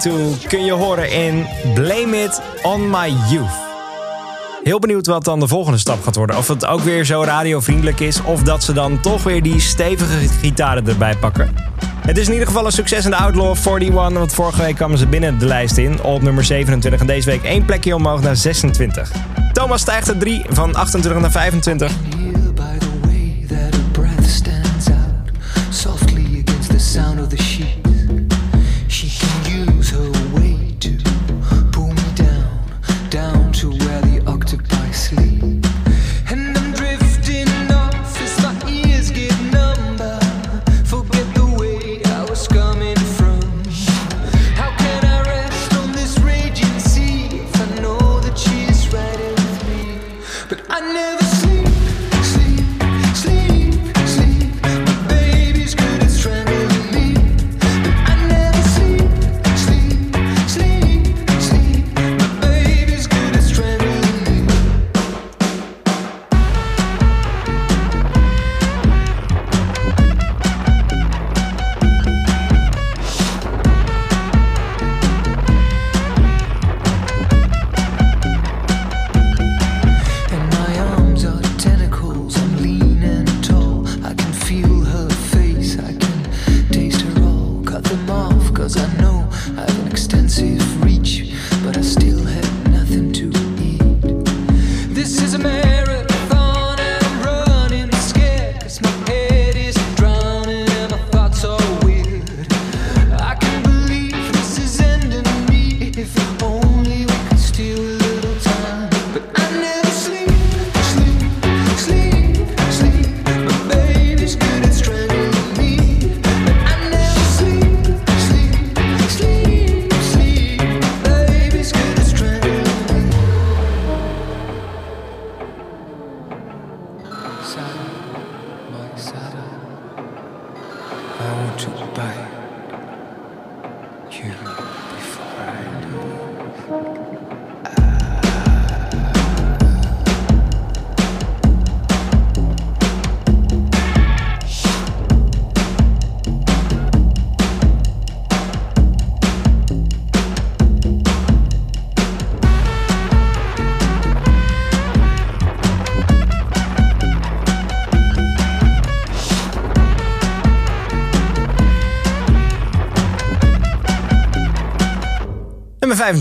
[0.03, 3.70] 182 kun je horen in Blame It on My Youth.
[4.62, 6.37] Heel benieuwd wat dan de volgende stap gaat worden.
[6.37, 8.23] Of het ook weer zo radiovriendelijk is.
[8.23, 11.55] Of dat ze dan toch weer die stevige gitaren erbij pakken.
[12.01, 14.19] Het is in ieder geval een succes in de Outlaw 41.
[14.19, 16.03] Want vorige week kwamen ze binnen de lijst in.
[16.03, 17.01] Op nummer 27.
[17.01, 19.11] En deze week één plekje omhoog naar 26.
[19.53, 21.93] Thomas stijgt er 3 van 28 naar 25.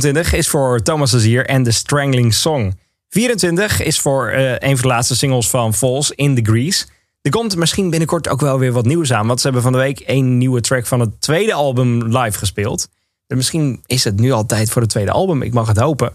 [0.02, 2.80] 25 is voor Thomas Azier en The Strangling Song.
[3.10, 6.88] 24 is voor eh, een van de laatste singles van Falls, In Degrees.
[7.22, 9.28] Er komt misschien binnenkort ook wel weer wat nieuws aan.
[9.28, 12.88] Want ze hebben van de week een nieuwe track van het tweede album live gespeeld.
[13.28, 15.42] Dus misschien is het nu al tijd voor het tweede album.
[15.42, 16.14] Ik mag het hopen.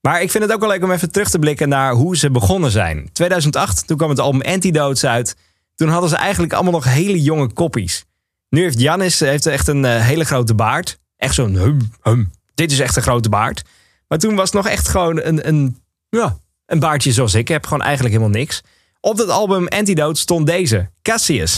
[0.00, 2.30] Maar ik vind het ook wel leuk om even terug te blikken naar hoe ze
[2.30, 3.08] begonnen zijn.
[3.12, 5.36] 2008, toen kwam het album Antidotes uit.
[5.74, 8.04] Toen hadden ze eigenlijk allemaal nog hele jonge koppies.
[8.48, 10.98] Nu heeft Janis heeft echt een eh, hele grote baard.
[11.16, 12.30] Echt zo'n hum, hum.
[12.58, 13.62] Dit is echt een grote baard.
[14.08, 16.36] Maar toen was het nog echt gewoon een, een, ja,
[16.66, 17.64] een baardje zoals ik heb.
[17.66, 18.62] Gewoon eigenlijk helemaal niks.
[19.00, 20.90] Op dat album Antidote stond deze.
[21.02, 21.54] Cassius.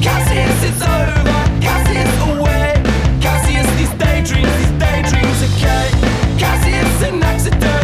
[0.00, 1.22] Cassius, it's over.
[1.60, 2.80] Cassius, away.
[3.20, 5.90] Cassius, daydreams, daydreams, okay.
[6.36, 6.38] Cassius.
[6.38, 7.77] Cassius, an accident.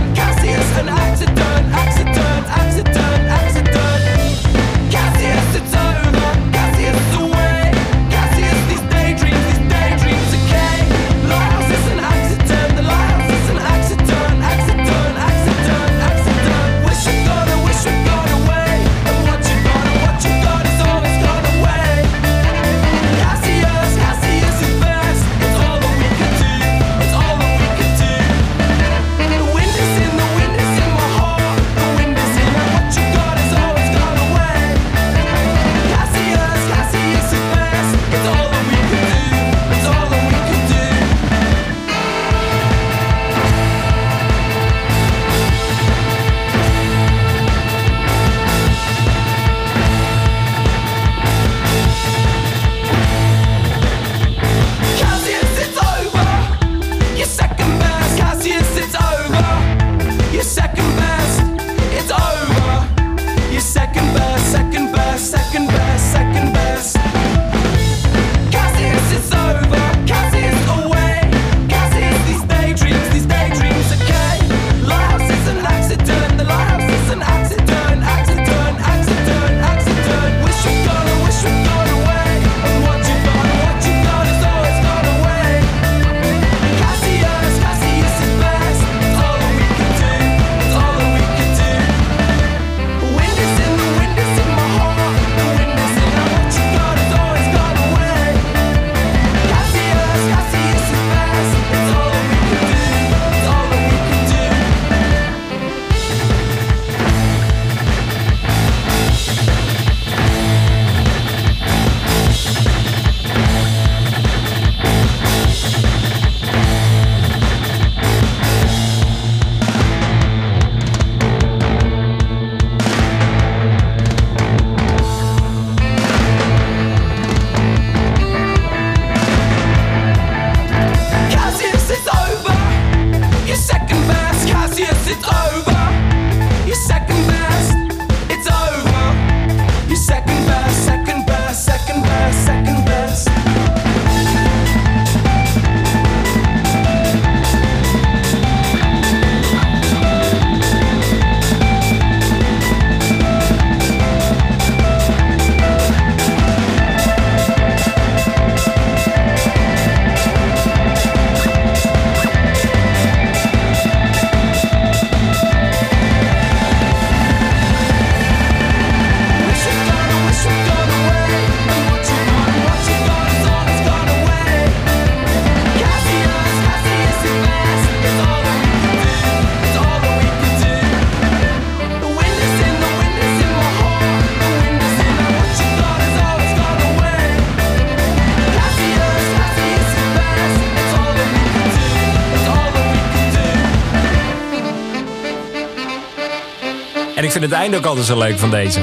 [197.41, 198.81] Vind het einde ook altijd zo leuk van deze.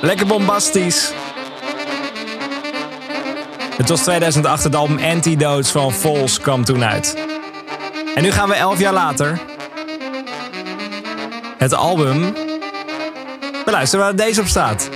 [0.00, 1.12] Lekker bombastisch.
[3.76, 7.16] Het was 2008, het album Antidotes van Falls kwam toen uit.
[8.14, 9.40] En nu gaan we elf jaar later.
[11.56, 12.34] Het album.
[13.64, 14.88] Beluisteren waar deze op staat.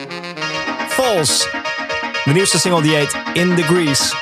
[0.89, 1.49] Falls.
[2.25, 4.18] De nieuwste single die heet In the Grease.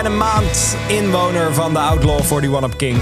[0.00, 2.98] Zijn een maand inwoner van de Outlaw 41 op King.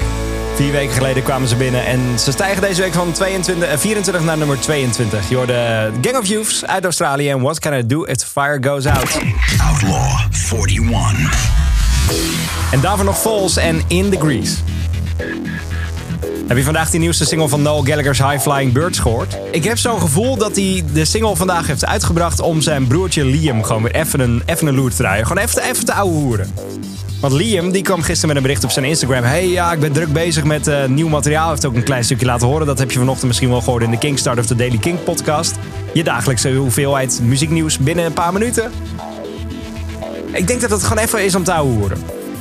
[0.54, 4.24] Vier weken geleden kwamen ze binnen en ze stijgen deze week van 22, eh, 24
[4.24, 5.28] naar nummer 22.
[5.28, 8.58] Je hoorde Gang of Youths uit Australië en What Can I Do If The Fire
[8.60, 9.18] Goes Out.
[9.70, 10.20] Outlaw
[10.52, 11.50] 41.
[12.70, 14.54] En daarvoor nog Falls en In The Grease.
[16.46, 19.38] Heb je vandaag die nieuwste single van Noel Gallagher's High Flying Birds gehoord?
[19.50, 23.62] Ik heb zo'n gevoel dat hij de single vandaag heeft uitgebracht om zijn broertje Liam
[23.62, 25.26] gewoon weer even een, even een loer te draaien.
[25.26, 26.52] Gewoon even, even te ouwe hoeren.
[27.20, 29.22] Want Liam die kwam gisteren met een bericht op zijn Instagram.
[29.22, 31.48] Hey, ja, ik ben druk bezig met eh, nieuw materiaal.
[31.48, 32.66] Heeft ook een klein stukje laten horen.
[32.66, 35.54] Dat heb je vanochtend misschien wel gehoord in de Kingstart of the Daily King podcast.
[35.92, 38.70] Je dagelijkse hoeveelheid muzieknieuws binnen een paar minuten.
[40.32, 41.98] Ik denk dat het gewoon even is om te ouwe hoeren.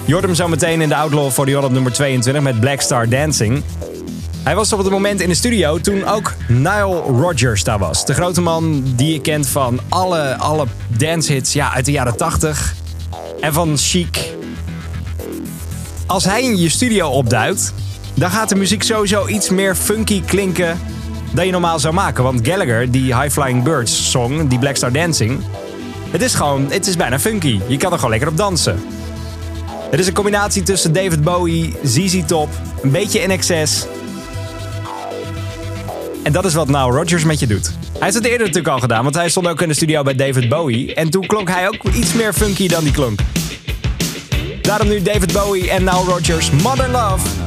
[0.08, 3.64] Hem zo meteen in de Outlaw voor die op nummer 22 met Black Star Dancing.
[4.46, 8.06] Hij was op het moment in de studio toen ook Nile Rodgers daar was.
[8.06, 12.74] De grote man die je kent van alle, alle dancehits ja, uit de jaren 80
[13.40, 14.34] en van Chic.
[16.06, 17.74] Als hij in je studio opduikt,
[18.14, 20.80] dan gaat de muziek sowieso iets meer funky klinken
[21.34, 22.24] dan je normaal zou maken.
[22.24, 25.40] Want Gallagher, die High Flying Birds song, die Black Star Dancing,
[26.12, 27.60] het is gewoon, het is bijna funky.
[27.68, 28.80] Je kan er gewoon lekker op dansen.
[29.90, 32.50] Het is een combinatie tussen David Bowie, ZZ Top,
[32.84, 33.86] een beetje NXS
[36.26, 37.66] en dat is wat Nile Rodgers met je doet.
[37.66, 40.16] Hij heeft het eerder natuurlijk al gedaan, want hij stond ook in de studio bij
[40.16, 40.94] David Bowie.
[40.94, 43.20] En toen klonk hij ook iets meer funky dan die klonk.
[44.62, 47.45] Daarom nu David Bowie en Nile Rodgers, Modern Love.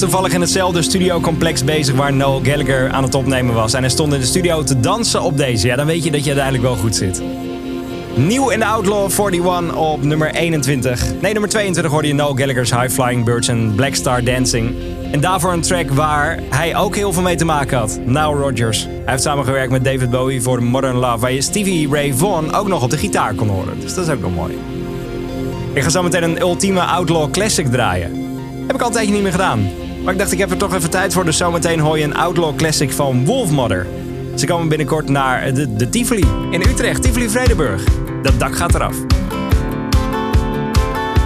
[0.00, 3.74] Toevallig in hetzelfde studiocomplex bezig waar Noel Gallagher aan het opnemen was.
[3.74, 5.66] En hij stond in de studio te dansen op deze.
[5.66, 7.22] Ja, dan weet je dat je uiteindelijk wel goed zit.
[8.14, 11.04] Nieuw in de Outlaw 41 op nummer 21.
[11.20, 14.74] Nee, nummer 22 hoorde je Noel Gallagher's High Flying Birds en Black Star Dancing.
[15.12, 18.00] En daarvoor een track waar hij ook heel veel mee te maken had.
[18.04, 18.84] Nile Rodgers.
[18.84, 21.18] Hij heeft samengewerkt met David Bowie voor Modern Love.
[21.18, 23.80] Waar je Stevie Ray Vaughan ook nog op de gitaar kon horen.
[23.80, 24.58] Dus dat is ook wel mooi.
[25.72, 28.28] Ik ga zo meteen een ultieme Outlaw Classic draaien.
[28.66, 29.79] Heb ik altijd niet meer gedaan.
[30.04, 31.24] Maar ik dacht, ik heb er toch even tijd voor.
[31.24, 33.86] Dus zometeen hoor je een Outlaw Classic van Wolfmother.
[34.34, 37.02] Ze komen binnenkort naar de, de Tivoli in Utrecht.
[37.02, 37.84] Tivoli Vredenburg.
[38.22, 38.96] Dat dak gaat eraf.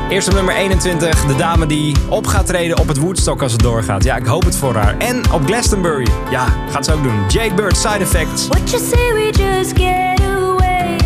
[0.09, 3.61] Eerst op nummer 21, de dame die op gaat treden op het Woodstock als het
[3.63, 4.05] doorgaat.
[4.05, 4.99] Ja, ik hoop het voor haar.
[4.99, 6.07] En op Glastonbury.
[6.31, 7.25] Ja, gaat ze ook doen.
[7.29, 8.47] Jade Bird, Side Effects.
[8.47, 10.97] What you say we just get away?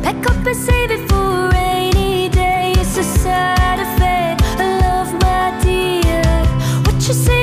[0.00, 2.70] Pack up and save it for rainy day.
[2.70, 3.59] It's a
[7.10, 7.39] you say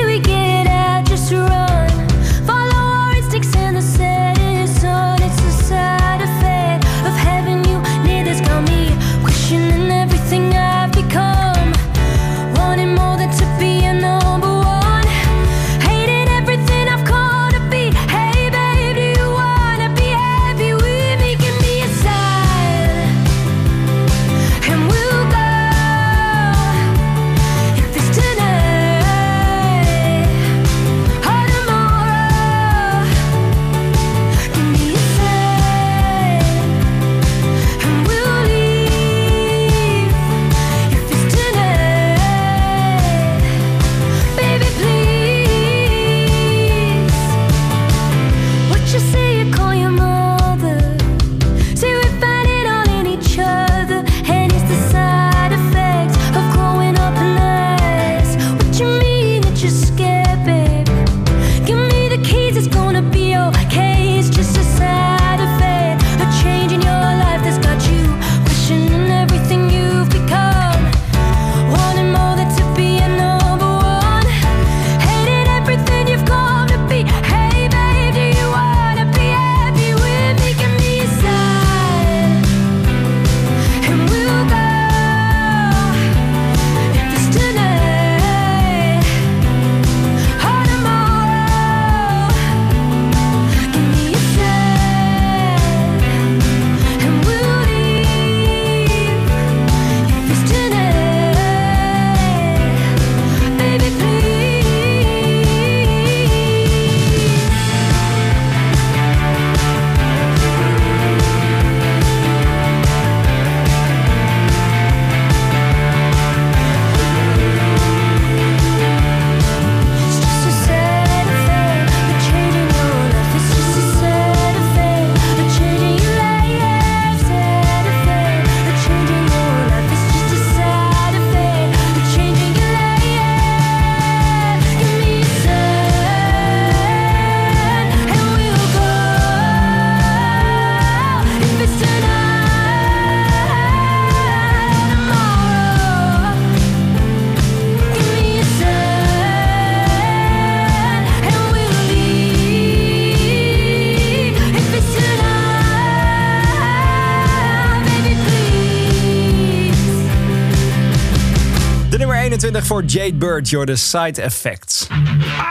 [163.18, 164.88] Bird, your the side effects.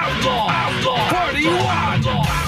[0.04, 0.98] Outlaw, Outlaw
[1.34, 2.44] 41.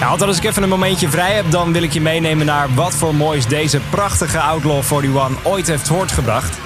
[0.00, 2.74] Ja, altijd als ik even een momentje vrij heb, dan wil ik je meenemen naar
[2.74, 6.58] wat voor moois deze prachtige Outlaw 41 ooit heeft voortgebracht.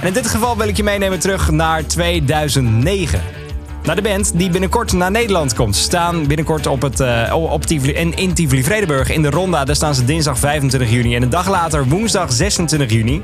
[0.00, 3.20] En in dit geval wil ik je meenemen terug naar 2009.
[3.82, 5.76] Naar de band die binnenkort naar Nederland komt.
[5.76, 9.64] Staan binnenkort op het, eh, op Tivoli, in, in Tivoli-Vredenburg in de Ronda.
[9.64, 11.14] Daar staan ze dinsdag 25 juni.
[11.16, 13.22] En een dag later, woensdag 26 juni,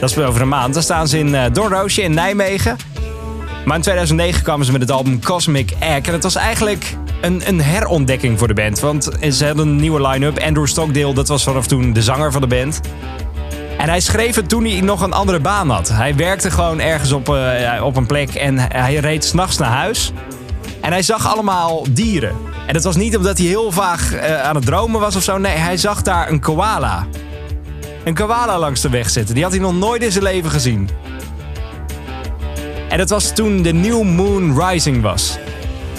[0.00, 2.76] dat is over een maand, dan staan ze in uh, Doornroosje in Nijmegen.
[3.64, 6.06] Maar in 2009 kwamen ze met het album Cosmic Egg.
[6.06, 8.80] En het was eigenlijk een, een herontdekking voor de band.
[8.80, 10.38] Want ze hadden een nieuwe line-up.
[10.38, 12.80] Andrew Stockdale, dat was vanaf toen de zanger van de band.
[13.78, 15.88] En hij schreef het toen hij nog een andere baan had.
[15.88, 20.12] Hij werkte gewoon ergens op, eh, op een plek en hij reed s'nachts naar huis.
[20.80, 22.36] En hij zag allemaal dieren.
[22.66, 25.38] En dat was niet omdat hij heel vaag eh, aan het dromen was of zo.
[25.38, 27.06] Nee, hij zag daar een koala.
[28.06, 29.34] Een koala langs de weg zitten.
[29.34, 30.88] Die had hij nog nooit in zijn leven gezien.
[32.88, 35.38] En dat was toen de New Moon Rising was.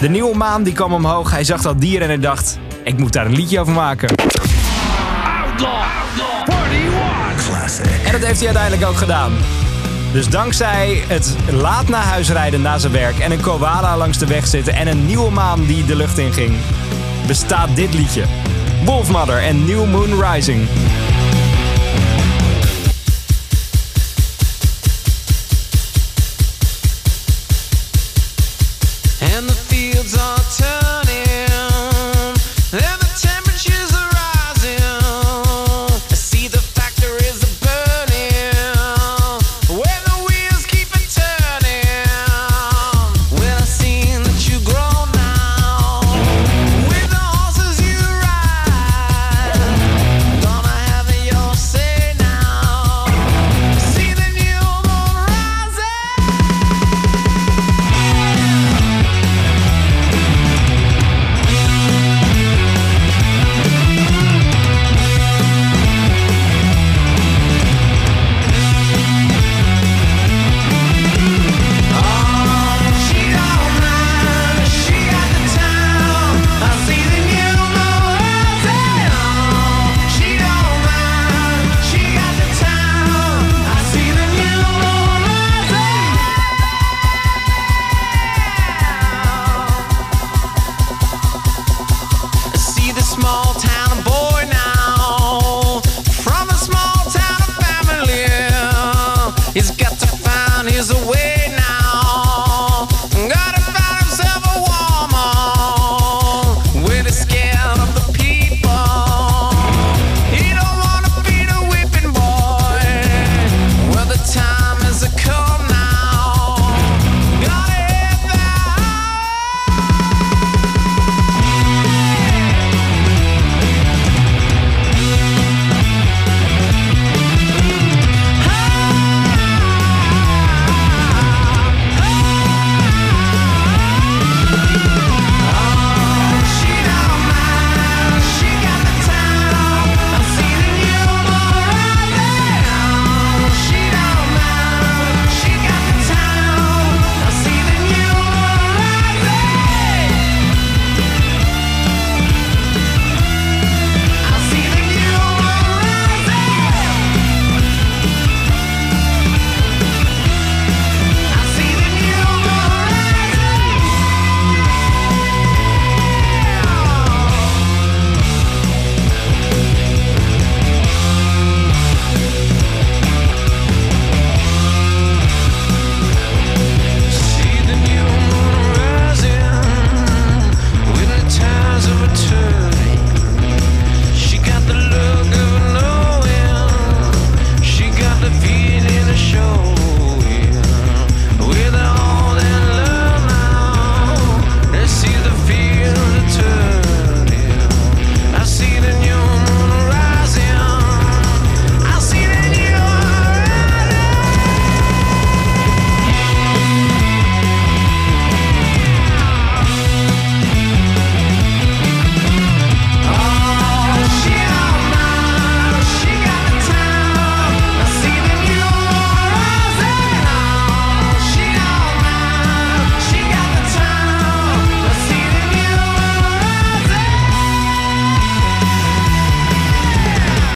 [0.00, 1.30] De nieuwe maan die kwam omhoog.
[1.30, 2.58] Hij zag dat dier en hij dacht...
[2.82, 4.08] Ik moet daar een liedje over maken.
[4.08, 5.82] Outlaw,
[6.72, 7.46] 41.
[7.46, 7.86] Classic.
[8.04, 9.32] En dat heeft hij uiteindelijk ook gedaan.
[10.12, 13.18] Dus dankzij het laat naar huis rijden na zijn werk...
[13.18, 14.74] en een koala langs de weg zitten...
[14.74, 16.56] en een nieuwe maan die de lucht in ging...
[17.26, 18.22] bestaat dit liedje.
[18.84, 20.68] Wolfmother en New Moon Rising.